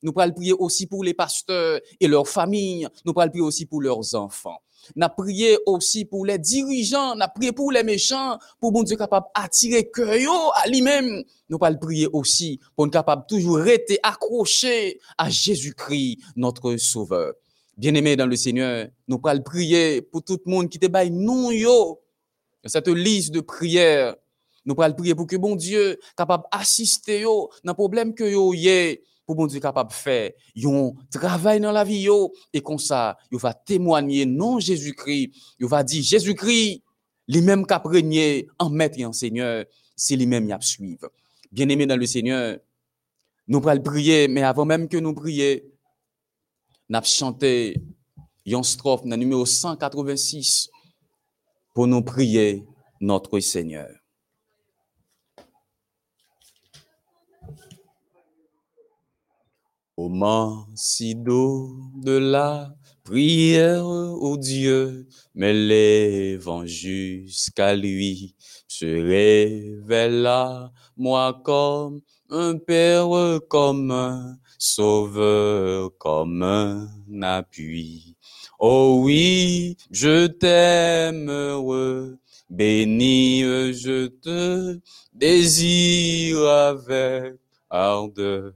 Nous 0.02 0.14
pourrons 0.14 0.32
prier 0.32 0.54
aussi 0.54 0.86
pour 0.86 1.04
les 1.04 1.12
pasteurs 1.12 1.80
et 2.00 2.08
leurs 2.08 2.26
familles. 2.26 2.88
Nous 3.04 3.12
pourrons 3.12 3.28
prier 3.28 3.42
aussi 3.42 3.66
pour 3.66 3.82
leurs 3.82 4.14
enfants. 4.14 4.56
Nous 4.94 5.06
prié 5.18 5.58
aussi 5.66 6.06
pour 6.06 6.24
les 6.24 6.38
dirigeants, 6.38 7.14
nous 7.14 7.26
prié 7.34 7.52
pour 7.52 7.70
les 7.70 7.82
méchants, 7.82 8.38
pour 8.58 8.72
bon 8.72 8.84
Dieu 8.84 8.96
capable 8.96 9.26
d'attirer 9.36 9.90
cœur 9.90 10.54
à 10.54 10.66
lui-même. 10.66 11.22
Nous 11.50 11.58
pourrons 11.58 11.76
prier 11.76 12.08
aussi 12.10 12.58
pour 12.74 12.86
nous 12.86 12.90
capable 12.90 13.26
toujours 13.28 13.58
rester 13.58 13.98
accroché 14.02 14.98
à 15.18 15.28
Jésus-Christ, 15.28 16.20
notre 16.36 16.74
Sauveur. 16.78 17.34
Bien-aimés 17.76 18.16
dans 18.16 18.26
le 18.26 18.36
Seigneur, 18.36 18.88
nous 19.06 19.18
pourrons 19.18 19.42
prier 19.42 20.00
pour 20.00 20.22
tout 20.22 20.40
le 20.44 20.50
monde 20.50 20.68
qui 20.68 20.78
te 20.78 20.86
baille. 20.86 21.10
Non 21.10 21.50
yo. 21.50 22.00
Cette 22.64 22.88
liste 22.88 23.32
de 23.32 23.40
prières, 23.40 24.16
nous 24.64 24.74
pourrons 24.74 24.92
prier 24.92 25.14
pour 25.14 25.26
que 25.26 25.36
bon 25.36 25.56
Dieu 25.56 25.98
capable 26.16 26.44
d'assister 26.52 27.22
dans 27.24 27.48
le 27.64 27.74
problème 27.74 28.14
que 28.14 28.24
yo 28.24 28.54
yé 28.54 29.02
pour 29.26 29.36
bon 29.36 29.46
Dieu 29.46 29.60
capable 29.60 29.92
faire 29.92 30.32
un 30.64 30.92
travail 31.10 31.60
dans 31.60 31.72
la 31.72 31.84
vie 31.84 32.02
yo. 32.02 32.32
Et 32.52 32.60
comme 32.60 32.78
ça 32.78 33.16
il 33.30 33.38
va 33.38 33.52
témoigner 33.52 34.24
non 34.24 34.58
Jésus-Christ. 34.58 35.32
Il 35.60 35.66
va 35.66 35.84
dire 35.84 36.02
Jésus-Christ 36.02 36.82
lui-même 37.28 37.66
qui 37.66 38.46
en 38.58 38.70
maître 38.70 38.98
et 38.98 39.04
en 39.04 39.12
Seigneur 39.12 39.64
c'est 39.94 40.16
lui-même 40.16 40.46
qui 40.46 40.52
a 40.52 40.60
suivre 40.60 41.10
bien-aimé 41.50 41.86
dans 41.86 41.96
le 41.96 42.06
Seigneur 42.06 42.58
nous 43.48 43.60
pourrons 43.60 43.80
prier, 43.80 44.28
mais 44.28 44.42
avant 44.42 44.64
même 44.64 44.88
que 44.88 44.96
nous 44.96 45.14
prions, 45.14 45.60
avons 46.94 47.04
chanté 47.04 47.82
une 48.44 48.62
strophe 48.62 49.04
dans 49.04 49.16
numéro 49.16 49.44
186 49.44 50.68
pour 51.74 51.86
nous 51.86 52.02
prier 52.02 52.64
notre 53.00 53.40
Seigneur. 53.40 53.90
Au 59.96 60.08
doux 61.14 61.90
de 61.94 62.12
la 62.12 62.70
prière 63.06 63.86
au 63.86 64.36
Dieu, 64.36 65.06
mais 65.34 65.54
l'évangile 65.54 67.28
jusqu'à 67.28 67.74
lui 67.74 68.34
se 68.66 68.84
révèle 68.84 70.26
à 70.26 70.72
moi 70.96 71.40
comme 71.44 72.00
un 72.30 72.58
père, 72.58 73.08
comme 73.48 73.92
un 73.92 74.36
sauveur, 74.58 75.90
comme 75.98 76.42
un 76.42 76.88
appui. 77.22 78.16
Oh 78.58 79.00
oui, 79.04 79.76
je 79.90 80.26
t'aime 80.26 81.30
béni 82.50 83.42
je 83.72 84.06
te 84.06 84.78
désire 85.12 86.48
avec 86.48 87.34
ardeur 87.70 88.52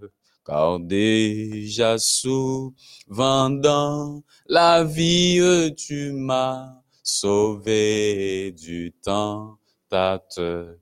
car 0.51 0.81
déjà 0.81 1.97
souvent 1.97 3.51
dans 3.51 4.21
la 4.49 4.83
vie 4.83 5.73
tu 5.77 6.11
m'as 6.13 6.73
sauvé 7.05 8.53
du 8.53 8.93
tentateur. 9.01 10.75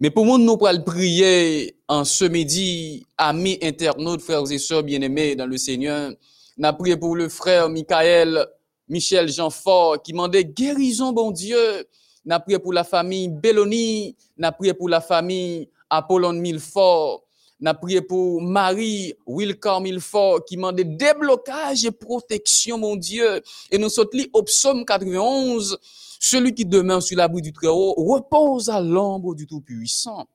Mais 0.00 0.10
pour 0.10 0.26
moi, 0.26 0.38
nous 0.38 0.56
pourrons 0.56 0.82
prier 0.82 1.76
en 1.86 2.04
ce 2.04 2.24
midi, 2.24 3.06
amis 3.16 3.58
internautes, 3.62 4.22
frères 4.22 4.50
et 4.50 4.58
sœurs 4.58 4.82
bien-aimés 4.82 5.36
dans 5.36 5.46
le 5.46 5.56
Seigneur. 5.56 6.12
Nous 6.58 6.72
prié 6.72 6.96
pour 6.96 7.14
le 7.14 7.28
frère 7.28 7.68
Michael, 7.68 8.44
Michel 8.88 9.28
Jean-Fort, 9.28 10.02
qui 10.02 10.10
demandait 10.10 10.44
guérison, 10.44 11.12
bon 11.12 11.30
Dieu. 11.30 11.86
Nous 12.24 12.38
prié 12.40 12.58
pour 12.58 12.72
la 12.72 12.82
famille 12.82 13.28
Belloni, 13.28 14.16
nous 14.36 14.50
prié 14.58 14.74
pour 14.74 14.88
la 14.88 15.00
famille 15.00 15.68
Apollon 15.88 16.32
Milfort. 16.32 17.21
N'a 17.62 17.74
prié 17.74 18.02
pour 18.02 18.42
Marie 18.42 19.14
Wilcar 19.24 19.80
Milfort 19.80 20.44
qui 20.44 20.56
demandait 20.56 20.82
déblocage 20.82 21.84
et 21.84 21.92
protection, 21.92 22.76
mon 22.76 22.96
Dieu. 22.96 23.40
Et 23.70 23.78
nous 23.78 23.88
sommes 23.88 24.08
au 24.32 24.42
psaume 24.42 24.84
91. 24.84 25.78
Celui 26.18 26.54
qui 26.54 26.64
demeure 26.64 27.00
sur 27.00 27.16
l'abri 27.16 27.40
du 27.40 27.52
Très-Haut 27.52 27.94
repose 27.96 28.68
à 28.68 28.80
l'ombre 28.80 29.36
du 29.36 29.46
Tout-Puissant. 29.46 30.26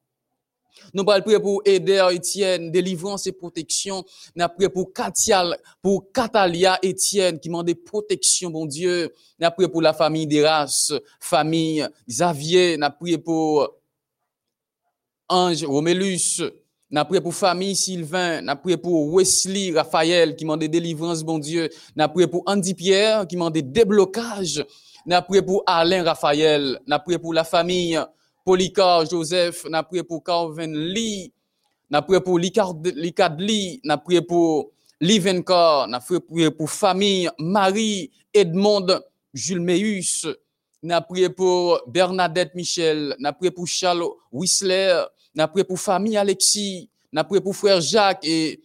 Nous 0.94 1.04
allons 1.10 1.22
prier 1.22 1.40
pour 1.42 1.62
Eder 1.66 2.08
Étienne, 2.12 2.72
délivrance 2.72 3.28
et 3.28 3.34
protection. 3.34 4.06
Nous 4.34 4.48
prié 4.56 4.70
pour 4.70 4.94
Katial, 4.94 5.58
pour 5.82 6.10
Katalia 6.14 6.80
Étienne, 6.82 7.42
qui 7.42 7.50
demandait 7.50 7.76
protection, 7.76 8.52
mon 8.52 8.66
Dieu. 8.66 9.14
Nous 9.38 9.50
prié 9.52 9.68
pour 9.68 9.82
la 9.82 9.94
famille 9.94 10.28
des 10.28 10.48
races, 10.48 10.94
famille 11.20 11.86
Xavier. 12.08 12.78
Nous 12.78 12.88
prié 12.98 13.18
pour 13.18 13.76
Ange 15.28 15.66
Romélus. 15.66 16.42
N'a 16.90 17.04
prié 17.04 17.20
pour 17.20 17.36
famille 17.36 17.76
Sylvain, 17.76 18.42
n'a 18.42 18.56
prié 18.56 18.78
pour 18.78 19.14
Wesley 19.14 19.74
Raphaël 19.76 20.38
qui 20.38 20.46
m'a 20.46 20.56
des 20.56 20.70
délivrance, 20.70 21.22
bon 21.22 21.38
Dieu. 21.38 21.70
N'a 21.98 22.08
prié 22.08 22.28
pour 22.28 22.44
Andy 22.46 22.74
Pierre 22.74 23.28
qui 23.28 23.36
m'a 23.36 23.50
des 23.50 23.62
déblocages. 23.62 24.66
N'a 25.06 25.22
prié 25.22 25.42
pour 25.42 25.64
Alain 25.66 26.04
Raphaël, 26.04 26.80
n'a 26.88 27.00
prié 27.00 27.20
pour 27.20 27.34
la 27.34 27.44
famille 27.44 28.00
Polycar 28.46 29.06
Joseph, 29.06 29.66
n'a 29.70 29.84
prié 29.84 30.04
pour 30.04 30.24
Calvin 30.24 30.72
Lee, 30.74 31.34
n'a 31.90 32.02
prié 32.02 32.22
pour 32.22 32.40
Licard 32.40 32.76
Lee, 33.38 33.82
n'a 33.84 33.98
prié 33.98 34.22
pour 34.22 34.72
Livenkar, 35.02 35.90
n'a 35.90 36.00
prié 36.00 36.52
pour 36.52 36.70
famille 36.70 37.30
Marie 37.38 38.12
Edmond 38.34 39.02
Jules 39.34 39.60
Meus, 39.60 40.26
n'a 40.82 41.02
prié 41.02 41.30
pour 41.30 41.82
Bernadette 41.88 42.56
Michel, 42.56 43.14
n'a 43.20 43.34
prié 43.34 43.52
pour 43.52 43.68
Charles 43.68 44.06
Whistler, 44.32 45.04
n'a 45.38 45.48
prié 45.48 45.64
pour 45.64 45.80
famille 45.80 46.18
Alexis, 46.18 46.90
n'a 47.14 47.24
prié 47.24 47.40
pour 47.40 47.56
frère 47.56 47.80
Jacques 47.80 48.26
et, 48.26 48.60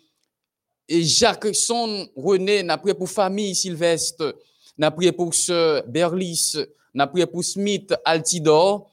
et 0.88 1.02
Jacques 1.02 1.54
son 1.54 2.08
René, 2.16 2.62
n'a 2.62 2.78
prié 2.78 2.94
pour 2.94 3.10
famille 3.10 3.54
Sylvestre, 3.54 4.34
n'a 4.78 4.90
prié 4.90 5.12
pour 5.12 5.34
sœur 5.34 5.84
Berlis, 5.86 6.54
n'a 6.94 7.06
prié 7.06 7.26
pour 7.26 7.44
Smith 7.44 7.94
Altidor. 8.06 8.90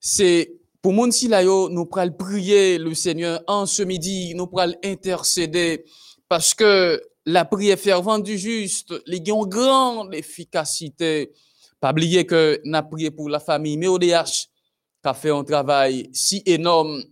C'est 0.00 0.52
pour 0.82 0.92
mon 0.92 1.08
là, 1.28 1.44
nous 1.44 1.86
pourrons 1.86 2.10
prier 2.10 2.76
le 2.76 2.92
Seigneur 2.92 3.40
en 3.46 3.66
ce 3.66 3.84
midi, 3.84 4.34
nous 4.34 4.48
pourrons 4.48 4.74
intercéder 4.82 5.84
parce 6.28 6.54
que 6.54 7.00
la 7.24 7.44
prière 7.44 7.78
fervente 7.78 8.24
du 8.24 8.36
juste, 8.36 8.94
les 9.06 9.22
ont 9.30 9.46
grande 9.46 10.12
efficacité. 10.12 11.32
Pas 11.78 11.92
oublier 11.92 12.26
que 12.26 12.60
n'a 12.64 12.82
prié 12.82 13.12
pour 13.12 13.28
la 13.28 13.38
famille 13.38 13.76
MODH, 13.76 14.48
fait 15.14 15.30
un 15.30 15.44
travail 15.44 16.08
si 16.12 16.42
énorme 16.46 17.02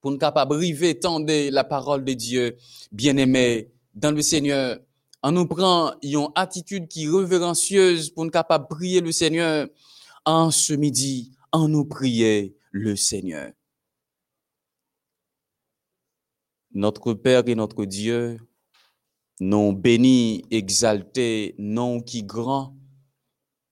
pour 0.00 0.10
nous 0.10 0.18
capable 0.18 0.58
de 0.58 0.92
tendre 0.92 1.50
la 1.50 1.64
parole 1.64 2.04
de 2.04 2.12
Dieu, 2.12 2.56
bien-aimé 2.92 3.70
dans 3.94 4.14
le 4.14 4.22
Seigneur. 4.22 4.78
En 5.22 5.32
nous 5.32 5.46
prend 5.46 5.94
une 6.02 6.28
attitude 6.36 6.86
qui 6.86 7.08
révérencieuse 7.08 8.10
pour 8.10 8.24
nous 8.24 8.30
capable 8.30 8.64
de 8.64 8.74
prier 8.74 9.00
le 9.00 9.10
Seigneur 9.10 9.66
en 10.24 10.50
ce 10.50 10.72
midi, 10.74 11.32
en 11.50 11.68
nous 11.68 11.84
prier 11.84 12.54
le 12.70 12.94
Seigneur. 12.94 13.50
Notre 16.72 17.14
Père 17.14 17.42
et 17.48 17.54
notre 17.56 17.84
Dieu, 17.84 18.38
non 19.40 19.72
béni, 19.72 20.44
exalté, 20.50 21.56
non 21.58 22.00
qui 22.00 22.22
grand, 22.22 22.77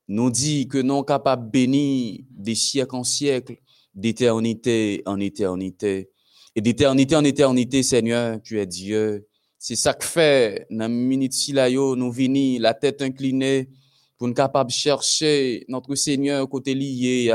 nous 0.07 0.29
dit 0.29 0.67
que 0.67 0.77
non 0.77 1.03
capable 1.03 1.49
béni 1.49 2.25
des 2.31 2.55
siècles 2.55 2.95
en 2.95 3.03
siècles, 3.03 3.57
d'éternité 3.93 5.03
en 5.05 5.19
éternité. 5.19 6.09
Et 6.55 6.61
d'éternité 6.61 7.15
en 7.15 7.23
éternité, 7.23 7.83
Seigneur, 7.83 8.41
tu 8.41 8.59
es 8.59 8.65
Dieu. 8.65 9.27
C'est 9.59 9.75
ça 9.75 9.93
que 9.93 10.05
fait, 10.05 10.67
dans 10.69 10.89
minute 10.89 11.33
nous 11.53 12.11
venons 12.11 12.59
la 12.59 12.73
tête 12.73 13.01
inclinée 13.01 13.69
pour 14.17 14.27
nous 14.27 14.33
capable 14.33 14.71
chercher 14.71 15.65
notre 15.67 15.93
Seigneur 15.95 16.47
côté 16.47 16.73
lié, 16.73 17.33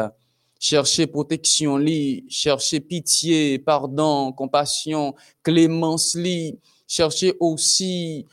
chercher 0.58 1.06
protection 1.08 1.76
li, 1.76 2.24
chercher 2.28 2.80
pitié, 2.80 3.58
pardon, 3.58 4.32
compassion, 4.32 5.14
clémence 5.42 6.14
li, 6.14 6.58
chercher 6.87 7.35
aussi 7.40 8.26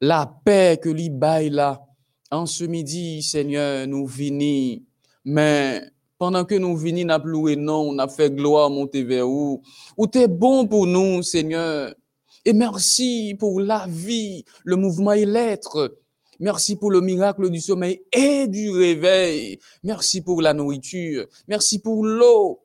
la 0.00 0.26
paix 0.44 0.78
que 0.82 0.88
li 0.88 1.10
baille 1.10 1.50
en 2.30 2.46
ce 2.46 2.64
midi, 2.64 3.22
Seigneur, 3.22 3.86
nous 3.86 4.06
venons, 4.06 4.80
mais 5.24 5.82
pendant 6.18 6.44
que 6.44 6.54
nous 6.54 6.76
venons, 6.76 7.04
nous 7.04 7.30
loué 7.30 7.56
non, 7.56 7.90
on 7.90 7.98
a 7.98 8.06
fait 8.08 8.30
gloire 8.30 8.70
monter 8.70 9.04
vers 9.04 9.26
vous. 9.26 9.62
Ou 9.96 10.06
t'es 10.06 10.28
bon 10.28 10.66
pour 10.66 10.86
nous, 10.86 11.22
Seigneur. 11.22 11.94
Et 12.44 12.52
merci 12.52 13.34
pour 13.38 13.60
la 13.60 13.86
vie, 13.88 14.44
le 14.64 14.76
mouvement 14.76 15.12
et 15.12 15.26
l'être. 15.26 15.96
Merci 16.38 16.76
pour 16.76 16.90
le 16.90 17.00
miracle 17.00 17.50
du 17.50 17.60
sommeil 17.60 18.02
et 18.12 18.46
du 18.48 18.70
réveil. 18.70 19.58
Merci 19.82 20.22
pour 20.22 20.40
la 20.40 20.54
nourriture. 20.54 21.26
Merci 21.48 21.80
pour 21.80 22.04
l'eau. 22.04 22.60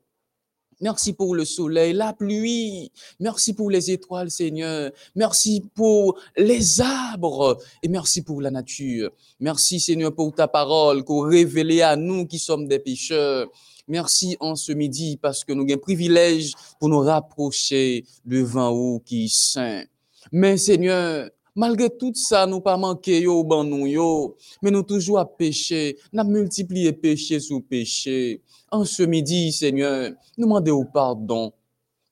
Merci 0.81 1.13
pour 1.13 1.35
le 1.35 1.45
soleil, 1.45 1.93
la 1.93 2.13
pluie. 2.13 2.91
Merci 3.19 3.53
pour 3.53 3.69
les 3.69 3.91
étoiles, 3.91 4.29
Seigneur. 4.29 4.91
Merci 5.15 5.63
pour 5.73 6.19
les 6.37 6.81
arbres. 6.81 7.57
Et 7.81 7.87
merci 7.87 8.21
pour 8.21 8.41
la 8.41 8.51
nature. 8.51 9.11
Merci, 9.39 9.79
Seigneur, 9.79 10.13
pour 10.13 10.33
ta 10.33 10.47
parole 10.47 11.03
qu'on 11.03 11.21
révélé 11.21 11.81
à 11.81 11.95
nous 11.95 12.25
qui 12.25 12.39
sommes 12.39 12.67
des 12.67 12.79
pécheurs. 12.79 13.47
Merci 13.87 14.35
en 14.39 14.55
ce 14.55 14.71
midi 14.71 15.17
parce 15.21 15.43
que 15.43 15.53
nous 15.53 15.63
avons 15.63 15.73
un 15.73 15.77
privilège 15.77 16.53
pour 16.79 16.89
nous 16.89 16.99
rapprocher 16.99 18.03
devant 18.25 18.73
vous 18.73 18.99
qui 19.05 19.25
est 19.25 19.33
saint. 19.33 19.83
Mais 20.31 20.57
Seigneur, 20.57 21.29
Malgré 21.55 21.89
tout 21.89 22.11
ça, 22.13 22.45
nous 22.45 22.59
pas 22.59 22.75
manqué 22.75 23.21
yo 23.21 23.41
ban 23.43 23.63
nous 23.63 23.87
yo, 23.87 24.35
mais 24.61 24.71
nous 24.71 24.83
toujours 24.83 25.19
à 25.19 25.25
pécher, 25.25 25.97
nous 26.11 26.23
multiplié 26.25 26.91
péché 26.91 27.39
sous 27.39 27.61
péché. 27.61 28.41
En 28.69 28.83
ce 28.83 29.03
midi, 29.03 29.53
Seigneur, 29.53 30.11
nous 30.37 30.45
demandons 30.45 30.85
pardon. 30.85 31.53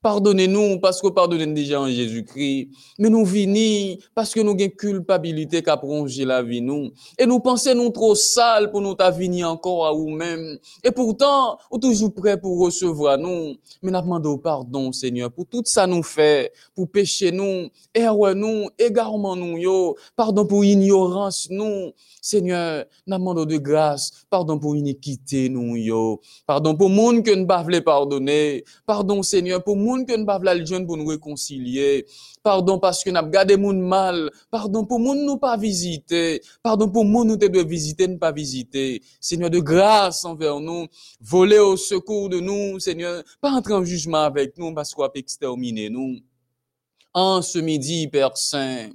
Pardonnez-nous 0.04 0.80
parce 0.80 1.00
que 1.00 1.08
pardonnez 1.08 1.46
déjà 1.46 1.80
en 1.80 1.88
Jésus-Christ. 1.88 2.68
Mais 2.98 3.08
nous 3.08 3.24
venons 3.24 3.96
parce 4.14 4.34
que 4.34 4.40
nous 4.40 4.50
avons 4.50 4.58
une 4.58 4.70
culpabilité 4.70 5.62
qui 5.62 5.70
a 5.70 5.78
prolongé 5.78 6.26
la 6.26 6.42
vie 6.42 6.60
nous. 6.60 6.90
Et 7.18 7.24
nous 7.24 7.40
pensons 7.40 7.74
nous 7.74 7.88
trop 7.88 8.14
sales 8.14 8.70
pour 8.70 8.82
nous 8.82 8.94
venir 9.16 9.48
encore 9.48 9.86
à 9.86 9.94
nous-mêmes. 9.94 10.58
Et 10.84 10.90
pourtant, 10.90 11.56
nous 11.72 11.78
toujours 11.78 12.12
prêts 12.12 12.38
pour 12.38 12.60
recevoir 12.60 13.16
nous. 13.16 13.54
Mais 13.82 13.90
nous 13.90 14.00
demandons 14.02 14.36
pardon, 14.36 14.92
Seigneur, 14.92 15.32
pour 15.32 15.46
tout 15.46 15.62
ça 15.64 15.86
nous 15.86 16.02
fait, 16.02 16.52
pour 16.74 16.86
pécher 16.90 17.32
nous, 17.32 17.70
erreur 17.94 18.34
nous, 18.34 18.68
égarement 18.78 19.34
nous, 19.34 19.56
yo. 19.56 19.96
Pardon 20.14 20.44
pour 20.44 20.66
ignorance 20.66 21.48
nous. 21.48 21.92
Seigneur, 22.20 22.84
nous 23.06 23.16
demandons 23.16 23.46
de 23.46 23.56
grâce. 23.56 24.26
Pardon 24.28 24.58
pour 24.58 24.76
iniquité 24.76 25.48
nous, 25.48 25.76
yo. 25.76 26.20
Pardon 26.46 26.76
pour 26.76 26.90
monde 26.90 27.22
que 27.22 27.30
nous 27.30 27.40
ne 27.40 27.46
pas 27.46 27.64
pardonner. 27.82 28.64
Pardon, 28.84 29.22
Seigneur, 29.22 29.64
pour 29.64 29.76
monde 29.76 29.93
que 30.02 30.16
nous 30.16 30.26
pas 30.26 30.54
le 30.54 30.66
jeune 30.66 30.86
pour 30.86 30.96
nous 30.96 31.06
réconcilier. 31.06 32.06
Pardon 32.42 32.78
parce 32.78 33.04
que 33.04 33.10
nous 33.10 33.16
avons 33.16 33.30
gardé 33.30 33.56
moun 33.56 33.80
mal. 33.80 34.30
Pardon 34.50 34.84
pour 34.84 34.98
moun 34.98 35.24
nous 35.24 35.36
pas 35.36 35.56
visiter. 35.56 36.40
Pardon 36.62 36.88
pour 36.88 37.04
moun 37.04 37.28
nous 37.28 37.36
de 37.36 37.62
visiter, 37.62 38.08
ne 38.08 38.16
pas 38.16 38.32
visiter. 38.32 39.00
Seigneur, 39.20 39.50
de 39.50 39.60
grâce 39.60 40.24
envers 40.24 40.58
nous. 40.58 40.86
Voler 41.20 41.58
au 41.58 41.76
secours 41.76 42.28
de 42.28 42.40
nous, 42.40 42.80
Seigneur. 42.80 43.22
Pas 43.40 43.50
entrer 43.50 43.74
en 43.74 43.84
jugement 43.84 44.22
avec 44.22 44.58
nous 44.58 44.74
parce 44.74 44.92
qu'on 44.92 45.04
a 45.04 45.10
exterminer 45.14 45.88
nous. 45.90 46.18
En 47.12 47.42
ce 47.42 47.58
midi, 47.60 48.08
Père 48.08 48.36
Saint, 48.36 48.90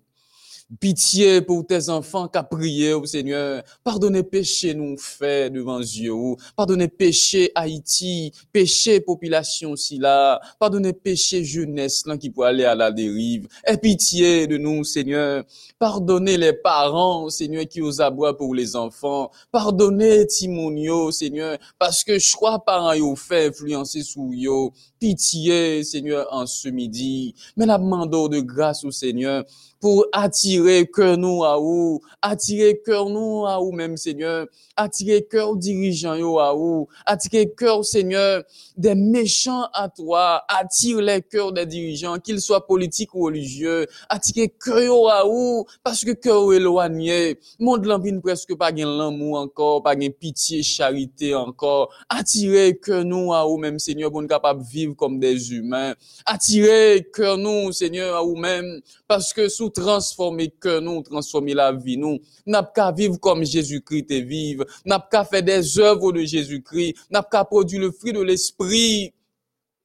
Pitié 0.78 1.42
pour 1.42 1.66
tes 1.66 1.90
enfants 1.90 2.28
qui 2.28 2.38
prié 2.44 2.94
au 2.94 3.04
Seigneur. 3.04 3.64
Pardonnez 3.84 4.22
péché 4.22 4.76
nous 4.76 4.98
fait 4.98 5.50
devant 5.50 5.80
Dieu. 5.80 6.14
Pardonnez 6.56 6.88
péché 6.88 7.52
Haïti, 7.56 8.32
péché 8.52 9.00
population 9.00 9.76
si 9.76 9.98
là. 9.98 10.40
Pardonnez 10.60 10.94
péché 10.94 11.44
jeunesse 11.44 12.06
là 12.06 12.18
qui 12.18 12.30
peut 12.30 12.44
aller 12.44 12.66
à 12.66 12.76
la 12.76 12.92
dérive. 12.92 13.48
Et 13.68 13.78
pitié 13.78 14.46
de 14.46 14.58
nous, 14.58 14.84
Seigneur. 14.84 15.44
Pardonnez 15.80 16.38
les 16.38 16.54
parents, 16.54 17.30
Seigneur, 17.30 17.66
qui 17.68 17.82
os 17.82 18.00
aboient 18.00 18.38
pour 18.38 18.54
les 18.54 18.76
enfants. 18.76 19.32
Pardonnez 19.52 20.28
Timonio, 20.28 21.10
Seigneur, 21.10 21.58
parce 21.80 22.04
que 22.04 22.20
je 22.20 22.32
crois 22.34 22.64
parents 22.64 22.94
ont 23.02 23.16
fait 23.16 23.48
influencer 23.48 24.04
sous 24.04 24.32
yo. 24.34 24.72
Pitié, 25.00 25.84
Seigneur, 25.84 26.28
en 26.32 26.46
ce 26.46 26.68
midi. 26.70 27.34
Mais 27.56 27.66
la 27.66 27.78
demande 27.78 28.12
de 28.12 28.40
grâce 28.42 28.84
au 28.84 28.92
Seigneur 28.92 29.46
pour 29.80 30.06
attirer 30.12 30.88
cœur 30.88 31.18
nous 31.18 31.44
à 31.44 31.60
où, 31.60 32.02
attirer 32.22 32.82
cœur 32.86 33.10
nous 33.10 33.46
à 33.46 33.62
où 33.62 33.72
même 33.72 33.96
Seigneur, 33.96 34.48
attirer 34.76 35.24
cœur 35.24 35.56
dirigeants 35.56 36.38
à 36.38 36.54
où, 36.54 36.88
attirer 37.06 37.50
cœur 37.52 37.86
Seigneur 37.86 38.44
des 38.76 38.96
méchants 38.96 39.68
à 39.74 39.90
toi, 39.90 40.44
attire 40.50 41.00
les 41.02 41.22
cœurs 41.22 41.54
des 41.54 41.66
dirigeants, 41.66 42.20
qu'ils 42.20 42.42
soient 42.42 42.68
politiques 42.68 43.16
ou 43.16 43.24
religieux, 43.24 43.88
attirer 44.10 44.50
cœur 44.50 45.10
à 45.10 45.26
où, 45.26 45.66
parce 45.84 46.04
que 46.04 46.12
cœur 46.12 46.52
éloigné, 46.52 47.40
monde 47.60 47.86
l'envie 47.86 48.20
presque 48.20 48.56
pas 48.56 48.72
gain 48.72 48.98
l'amour 48.98 49.40
encore, 49.40 49.82
pas 49.82 49.96
gain 49.96 50.10
pitié, 50.10 50.62
charité 50.62 51.34
encore, 51.36 51.94
attirer 52.10 52.78
cœur 52.78 53.06
nous 53.06 53.34
à 53.34 53.50
où 53.50 53.58
même 53.58 53.80
Seigneur 53.80 54.12
pour 54.12 54.22
nous 54.22 54.28
capable 54.28 54.62
vivre 54.62 54.89
comme 54.96 55.20
des 55.20 55.54
humains, 55.54 55.96
attirer 56.26 57.08
cœur 57.14 57.38
nous 57.38 57.72
Seigneur 57.72 58.16
à 58.16 58.24
où 58.24 58.36
même, 58.36 58.82
parce 59.08 59.34
que 59.34 59.50
sous 59.50 59.70
transformer 59.70 60.50
que 60.50 60.80
nous, 60.80 61.02
transformer 61.02 61.54
la 61.54 61.72
vie 61.72 61.98
nous. 61.98 62.20
N'a 62.46 62.64
pas 62.64 62.92
vivre 62.92 63.20
comme 63.20 63.44
Jésus-Christ 63.44 64.12
et 64.12 64.22
vivre. 64.22 64.66
N'a 64.86 65.00
pas 65.00 65.26
faire 65.26 65.44
des 65.44 65.80
œuvres 65.80 66.12
de 66.12 66.22
Jésus-Christ. 66.22 66.96
N'a 67.10 67.24
pas 67.24 67.46
produire 67.46 67.82
le 67.82 67.92
fruit 67.92 68.14
de 68.14 68.22
l'esprit. 68.22 69.14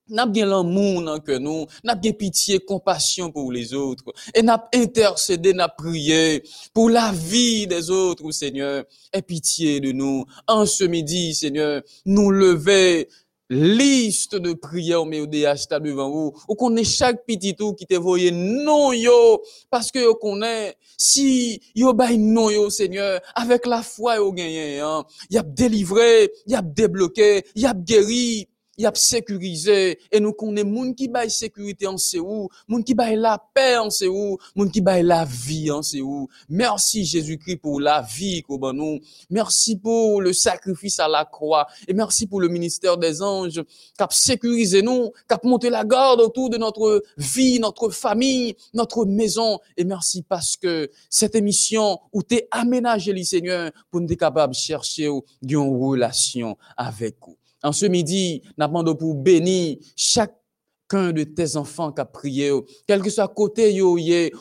N'a 0.07 0.27
bien 0.27 0.45
l'amour 0.45 1.01
dans 1.01 1.19
que 1.19 1.39
nous, 1.39 1.65
n'a 1.83 1.95
bien 1.95 2.13
pitié, 2.13 2.59
compassion 2.59 3.33
pour 3.33 3.51
les 3.51 3.73
autres, 3.73 4.13
et 4.35 4.43
n'a 4.43 4.69
intercédé, 4.75 5.55
n'a 5.55 5.71
prié 5.71 6.43
pour 6.75 6.91
la 6.91 7.11
vie 7.11 7.67
des 7.67 7.89
autres, 7.89 8.31
Seigneur, 8.31 8.85
et 9.15 9.23
pitié 9.23 9.81
de 9.81 9.93
nous. 9.93 10.27
En 10.47 10.67
ce 10.67 10.85
midi, 10.85 11.35
Seigneur, 11.35 11.81
nous 12.05 12.31
lever 12.31 13.09
liste 13.51 14.37
de 14.37 14.53
prières 14.53 15.07
mais 15.07 15.21
au 15.21 15.27
DH 15.27 15.69
devant 15.81 16.11
vous. 16.11 16.33
Ou 16.49 16.77
est 16.77 16.85
chaque 16.85 17.25
petit 17.27 17.55
tout 17.55 17.75
qui 17.75 17.87
te 17.87 17.95
voyé 17.95 18.31
non 18.31 18.93
yo. 18.93 19.43
Parce 19.71 19.91
que 19.91 19.99
yo 19.99 20.15
connaît 20.15 20.77
si 20.97 21.61
yo 21.75 21.93
bay 21.93 22.17
non 22.17 22.51
yo 22.51 22.71
Seigneur 22.71 23.21
avec 23.35 23.67
la 23.67 23.83
foi 23.83 24.17
yo 24.17 24.33
gagné 24.33 24.81
hein. 24.81 25.05
Y 25.31 25.39
a 25.39 25.43
délivré 25.43 26.31
y 26.47 26.55
a 26.55 26.63
débloqué 26.63 27.45
y 27.55 27.67
a 27.67 27.75
guéri 27.75 28.49
y 28.79 28.87
a 28.87 28.93
sécurisé. 28.95 29.99
Et 30.11 30.21
nous 30.21 30.33
connaissons 30.33 30.69
moun 30.69 30.95
qui 30.95 31.09
bail 31.09 31.31
sécurité 31.31 31.87
en 31.87 31.97
c'est 31.97 32.19
où 32.19 32.49
moun 32.69 32.83
qui 32.83 32.95
bail 32.95 33.17
la 33.17 33.43
paix 33.55 33.77
en 33.77 33.91
c'est 33.91 34.09
où 34.09 34.39
moun 34.55 34.71
qui 34.71 34.81
bail 34.81 35.03
la 35.03 35.25
vie 35.25 35.71
en 35.71 35.83
c'est 35.83 36.01
où 36.01 36.29
merci 36.49 37.05
Jésus-Christ 37.05 37.57
pour 37.57 37.81
la 37.81 38.03
vie 38.03 38.43
qu'on 38.43 38.73
nous. 38.73 39.01
Merci 39.31 39.77
pour 39.77 40.21
le 40.21 40.33
sacrifice 40.33 40.99
à 41.01 41.09
la 41.09 41.25
croix. 41.25 41.67
Et 41.87 41.93
merci 41.93 42.27
pour 42.27 42.41
le 42.41 42.49
ministère 42.49 42.97
des 42.97 43.23
anges 43.23 43.63
qui 43.63 44.03
a 44.03 44.09
sécurisé 44.11 44.83
nous 44.83 45.11
qui 45.29 45.35
a 45.35 45.41
monté 45.45 45.71
la 45.71 45.85
garde 45.85 46.21
autour 46.21 46.51
de 46.51 46.57
notre 46.57 47.03
vie 47.17 47.59
notre 47.61 47.91
famille 47.91 48.57
notre 48.73 49.05
maison. 49.05 49.59
Et 49.77 49.85
merci 49.85 50.23
parce 50.23 50.57
que 50.57 50.91
cette 51.11 51.35
émission 51.35 51.99
où 52.13 52.23
t'es 52.23 52.49
aménagé 52.51 53.13
le 53.13 53.23
Seigneur 53.23 53.71
pour 53.91 54.01
nous 54.01 54.11
être 54.11 54.19
capable 54.19 54.55
de 54.55 54.59
chercher 54.59 55.05
une 55.07 55.57
relation 55.57 56.57
avec 56.77 57.17
vous 57.27 57.37
en 57.65 57.73
ce 57.73 57.87
midi, 57.87 58.43
nous 58.59 58.67
demandons 58.67 58.95
pour 58.95 59.15
bénir 59.15 59.79
chacun 59.97 61.13
de 61.13 61.25
tes 61.25 61.57
enfants 61.57 61.91
qui 61.91 62.01
a 62.03 62.05
prié, 62.05 62.53
quel 62.87 63.01
que 63.01 63.09
soit 63.09 63.27
côté 63.27 63.73
yo 63.73 63.99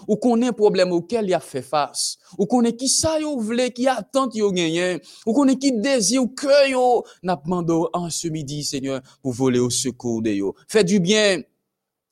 ou 0.08 0.18
qu'on 0.18 0.42
ait 0.42 0.48
un 0.48 0.54
problème 0.54 0.92
auquel 0.92 1.26
il 1.26 1.34
a 1.34 1.40
fait 1.40 1.62
face, 1.62 2.18
ou 2.38 2.46
qu'on 2.46 2.64
ait 2.64 2.76
qui 2.76 2.90
ça 2.90 3.20
yo 3.20 3.40
voulait, 3.40 3.72
qui 3.72 3.88
attend 3.88 4.30
yo 4.34 4.52
gagné, 4.52 5.02
ou 5.26 5.34
qu'on 5.34 5.48
ait 5.48 5.58
qui 5.58 5.72
désire 5.72 6.24
que 6.36 6.70
yo, 6.70 7.04
nous 7.24 7.36
demandons 7.44 7.88
en 7.94 8.10
ce 8.10 8.28
midi, 8.28 8.64
Seigneur, 8.64 9.02
pour 9.22 9.32
voler 9.32 9.60
au 9.60 9.70
secours 9.70 10.22
de 10.22 10.32
yo. 10.32 10.54
Fais 10.68 10.84
du 10.84 11.00
bien 11.00 11.42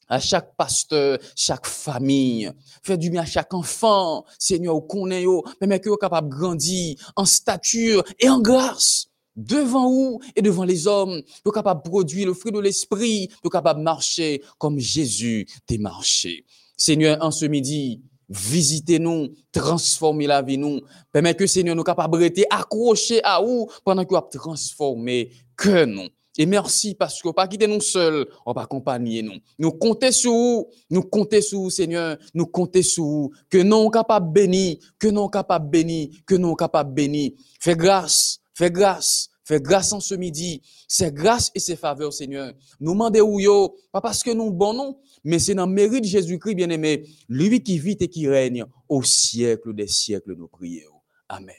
à 0.08 0.20
chaque 0.20 0.56
pasteur, 0.56 1.20
chaque 1.36 1.68
famille. 1.68 2.52
Fais 2.84 2.98
du 2.98 3.10
bien 3.10 3.22
à 3.22 3.26
chaque 3.26 3.54
enfant, 3.54 4.26
Seigneur, 4.40 4.78
ou 4.78 4.82
qu'on 4.82 5.12
ait 5.12 5.24
yo, 5.24 5.44
même 5.60 5.78
que 5.78 5.94
capable 5.98 6.30
de 6.30 6.36
grandir 6.36 6.96
en 7.18 7.26
stature 7.26 8.04
et 8.18 8.30
en 8.30 8.40
grâce 8.40 9.11
devant 9.36 9.90
vous 9.90 10.20
et 10.36 10.42
devant 10.42 10.64
les 10.64 10.88
hommes, 10.88 11.22
pour 11.44 11.54
capable 11.54 11.84
de 11.84 11.90
produire 11.90 12.28
le 12.28 12.34
fruit 12.34 12.52
de 12.52 12.60
l'esprit, 12.60 13.30
pour 13.42 13.52
capable 13.52 13.80
de 13.80 13.84
marcher 13.84 14.42
comme 14.58 14.80
Jésus 14.80 15.48
t'est 15.66 15.78
marché. 15.78 16.46
Seigneur, 16.78 17.18
en 17.22 17.32
ce 17.32 17.46
midi, 17.46 18.02
visitez-nous, 18.30 19.30
transformez 19.52 20.26
la 20.26 20.42
vie 20.42 20.58
nous, 20.58 20.82
permettez 21.12 21.38
que 21.38 21.48
Seigneur 21.48 21.76
nous 21.76 21.84
capable 21.84 22.18
de 22.18 22.44
accrochés 22.50 23.24
à 23.24 23.42
vous 23.42 23.70
pendant 23.84 24.06
que 24.06 24.16
vous 24.16 24.40
transformé 24.40 25.32
que 25.56 25.86
nous. 25.86 26.08
Et 26.38 26.46
merci 26.46 26.96
parce 26.96 27.22
que 27.22 27.28
vous 27.28 27.34
pas 27.34 27.48
quitté 27.48 27.68
nous 27.68 27.82
seuls, 27.82 28.26
on 28.46 28.54
va 28.54 28.62
accompagner 28.62 29.22
nous. 29.22 29.36
Nous 29.60 29.72
comptons 29.74 30.12
sur 30.12 30.32
vous, 30.32 30.68
nous 30.90 31.04
comptons 31.04 31.42
sur 31.42 31.60
vous, 31.60 31.70
Seigneur, 31.70 32.18
nous 32.34 32.46
comptons 32.46 32.82
sur 32.82 33.04
vous, 33.04 33.32
que 33.50 33.58
nous 33.58 33.90
capables 33.90 34.32
bénis, 34.32 34.80
que 34.98 35.10
nous 35.10 35.28
capables 35.28 35.70
bénis, 35.70 36.24
que 36.26 36.36
nous 36.36 36.56
capables 36.56 36.94
bénis. 36.94 37.36
Fais 37.60 37.76
grâce 37.76 38.41
Fais 38.54 38.72
grâce. 38.72 39.30
Fais 39.44 39.60
grâce 39.60 39.92
en 39.92 40.00
ce 40.00 40.16
midi. 40.16 40.62
C'est 40.88 41.14
grâce 41.14 41.52
et 41.56 41.60
c'est 41.60 41.76
faveur, 41.76 42.14
Seigneur. 42.14 42.54
Nous 42.80 42.94
demandons 42.94 43.40
yo, 43.40 43.76
pas 43.92 44.02
parce 44.02 44.24
que 44.24 44.32
nous 44.32 44.52
bon 44.52 44.98
mais 45.24 45.40
c'est 45.40 45.56
dans 45.56 45.66
le 45.68 45.74
mérite 45.74 46.04
de 46.04 46.10
Jésus-Christ, 46.10 46.56
bien-aimé, 46.56 47.08
lui 47.30 47.62
qui 47.62 47.78
vit 47.78 47.98
et 48.00 48.08
qui 48.08 48.28
règne 48.28 48.66
au 48.90 49.04
siècle 49.04 49.74
des 49.74 49.88
siècles, 49.88 50.36
nous 50.36 50.48
prions. 50.48 51.02
Amen. 51.30 51.56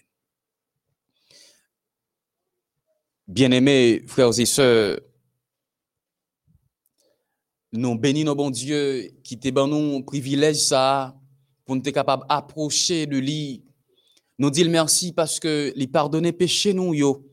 Bien-aimés 3.28 4.02
frères 4.06 4.38
et 4.38 4.46
sœurs, 4.46 5.00
nous 7.72 7.96
bénissons 7.96 8.26
nos 8.26 8.34
bon 8.34 8.50
Dieu 8.50 9.10
qui 9.22 9.38
te 9.38 9.48
ban 9.48 9.66
nous 9.66 10.02
privilège 10.02 10.56
ça 10.56 11.18
pour 11.64 11.76
nous 11.76 11.82
être 11.82 11.94
capables 11.94 12.26
d'approcher 12.28 13.06
de 13.06 13.16
lui 13.16 13.64
nous 14.42 14.50
disons 14.50 14.70
merci 14.72 15.12
parce 15.12 15.38
que 15.38 15.72
les 15.76 15.86
pardonner 15.86 16.32
péché 16.32 16.74
nous 16.74 16.94
yo. 16.94 17.24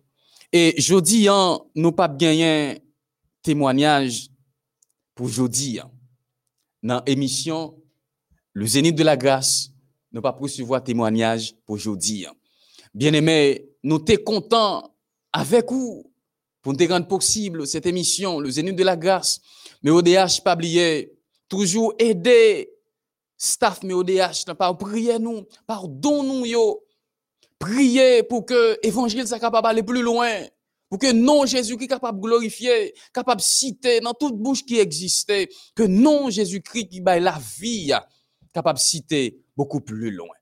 Et 0.53 0.75
dis, 1.01 1.27
hein, 1.27 1.59
nous 1.73 1.91
pas 1.91 2.07
gagné 2.07 2.83
témoignage 3.41 4.27
pour 5.15 5.27
jodi 5.27 5.79
hein. 5.79 5.89
Dans 6.83 7.01
l'émission 7.07 7.81
Le 8.53 8.67
Zénith 8.67 8.95
de 8.95 9.03
la 9.03 9.17
grâce, 9.17 9.71
nous 10.11 10.21
pas 10.21 10.29
recevoir 10.29 10.83
témoignage 10.83 11.55
pour 11.65 11.77
jodi. 11.77 12.27
Hein. 12.27 12.33
Bien-aimé, 12.93 13.67
nous 13.81 13.97
sommes 14.07 14.23
contents 14.23 14.95
avec 15.33 15.71
vous 15.71 16.13
pour 16.61 16.73
nous 16.73 16.87
rendre 16.87 17.07
possible 17.07 17.65
cette 17.65 17.87
émission, 17.87 18.39
le 18.39 18.51
Zénith 18.51 18.75
de 18.75 18.83
la 18.83 18.95
grâce. 18.95 19.41
Mais 19.81 19.89
ODH 19.89 20.43
pas 20.43 20.53
oublier, 20.53 21.11
toujours 21.47 21.91
aider 21.97 22.69
staff 23.35 23.81
mais 23.81 23.93
ODH, 23.93 24.45
par 24.55 24.77
prier 24.77 25.17
nous, 25.17 25.47
pardon 25.65 26.21
nous 26.21 26.45
yo, 26.45 26.83
Priez 27.59 28.23
pour 28.23 28.45
que 28.45 28.79
l'évangile 28.83 29.27
soit 29.27 29.39
capable 29.39 29.67
d'aller 29.67 29.83
plus 29.83 30.01
loin. 30.01 30.31
Pour 30.89 30.97
que 30.97 31.11
non 31.11 31.45
Jésus-Christ 31.45 31.87
capable 31.87 32.17
de 32.17 32.23
glorifier, 32.23 32.95
capable 33.13 33.41
de 33.41 33.45
citer 33.45 33.99
dans 33.99 34.13
toute 34.13 34.35
bouche 34.35 34.65
qui 34.65 34.79
existait, 34.79 35.47
que 35.75 35.83
non 35.83 36.31
Jésus-Christ 36.31 36.87
qui 36.87 37.01
baille 37.01 37.21
la 37.21 37.39
vie, 37.59 37.91
capable 38.51 38.79
de 38.79 38.83
citer 38.83 39.39
beaucoup 39.55 39.81
plus 39.81 40.09
loin. 40.09 40.35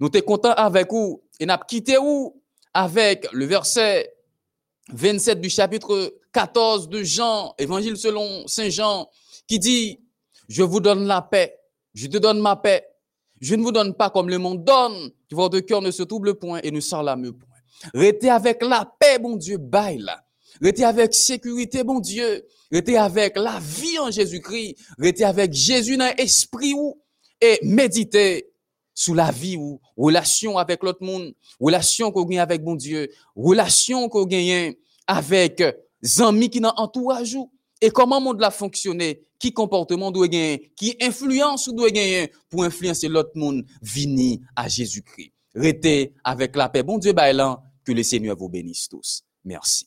Nous 0.00 0.10
sommes 0.12 0.22
contents 0.22 0.52
avec 0.52 0.90
vous 0.90 1.22
et 1.40 1.46
nous 1.46 1.54
quitté 1.66 1.96
vous 1.96 2.42
avec 2.74 3.26
le 3.32 3.46
verset 3.46 4.12
27 4.92 5.40
du 5.40 5.48
chapitre 5.48 6.14
14 6.32 6.88
de 6.88 7.02
Jean, 7.02 7.54
évangile 7.58 7.96
selon 7.96 8.46
Saint 8.46 8.68
Jean, 8.68 9.08
qui 9.46 9.58
dit, 9.58 10.00
je 10.48 10.62
vous 10.62 10.80
donne 10.80 11.06
la 11.06 11.22
paix, 11.22 11.56
je 11.94 12.08
te 12.08 12.18
donne 12.18 12.40
ma 12.40 12.56
paix. 12.56 12.86
Je 13.44 13.54
ne 13.56 13.62
vous 13.62 13.72
donne 13.72 13.92
pas 13.92 14.08
comme 14.08 14.30
le 14.30 14.38
monde 14.38 14.64
donne, 14.64 15.10
que 15.28 15.34
votre 15.34 15.60
cœur 15.60 15.82
ne 15.82 15.90
se 15.90 16.02
trouble 16.02 16.36
point 16.36 16.60
et 16.62 16.70
ne 16.70 16.80
s'enlame 16.80 17.30
point. 17.30 17.48
Restez 17.92 18.30
avec 18.30 18.62
la 18.62 18.90
paix, 18.98 19.18
bon 19.18 19.36
Dieu, 19.36 19.58
baille 19.58 19.98
là. 19.98 20.24
Restez 20.62 20.84
avec 20.84 21.12
sécurité, 21.12 21.84
bon 21.84 22.00
Dieu. 22.00 22.46
rester 22.72 22.96
avec 22.96 23.36
la 23.36 23.60
vie 23.60 23.98
en 23.98 24.10
Jésus-Christ, 24.10 24.76
rester 24.98 25.24
avec 25.24 25.52
Jésus 25.52 25.98
dans 25.98 26.10
l'esprit 26.16 26.72
ou, 26.72 26.98
et 27.38 27.58
méditer 27.62 28.50
sous 28.94 29.12
la 29.12 29.30
vie 29.30 29.58
ou, 29.58 29.78
relation 29.94 30.56
avec 30.56 30.82
l'autre 30.82 31.02
monde, 31.04 31.34
relation 31.60 32.10
qu'on 32.12 32.24
gagne 32.24 32.38
avec 32.38 32.62
mon 32.62 32.76
Dieu, 32.76 33.10
relation 33.36 34.08
qu'on 34.08 34.24
gagne 34.24 34.74
avec 35.06 35.62
amis 36.20 36.48
qui 36.48 36.60
dans 36.60 36.72
entourage 36.76 37.36
et 37.82 37.90
comment 37.90 38.22
monde 38.22 38.40
la 38.40 38.50
fonctionner, 38.50 39.20
qui 39.44 39.52
comportement 39.52 40.10
doit 40.10 40.26
gagner, 40.26 40.72
qui 40.74 40.96
influence 41.02 41.68
doit 41.68 41.90
gagner 41.90 42.32
pour 42.48 42.64
influencer 42.64 43.08
l'autre 43.08 43.32
monde 43.34 43.66
vini 43.82 44.40
à 44.56 44.68
Jésus-Christ. 44.68 45.32
Restez 45.54 46.14
avec 46.24 46.56
la 46.56 46.70
paix. 46.70 46.82
Bon 46.82 46.96
Dieu, 46.96 47.12
que 47.12 47.92
le 47.92 48.02
Seigneur 48.02 48.38
vous 48.38 48.48
bénisse 48.48 48.88
tous. 48.88 49.22
Merci. 49.44 49.86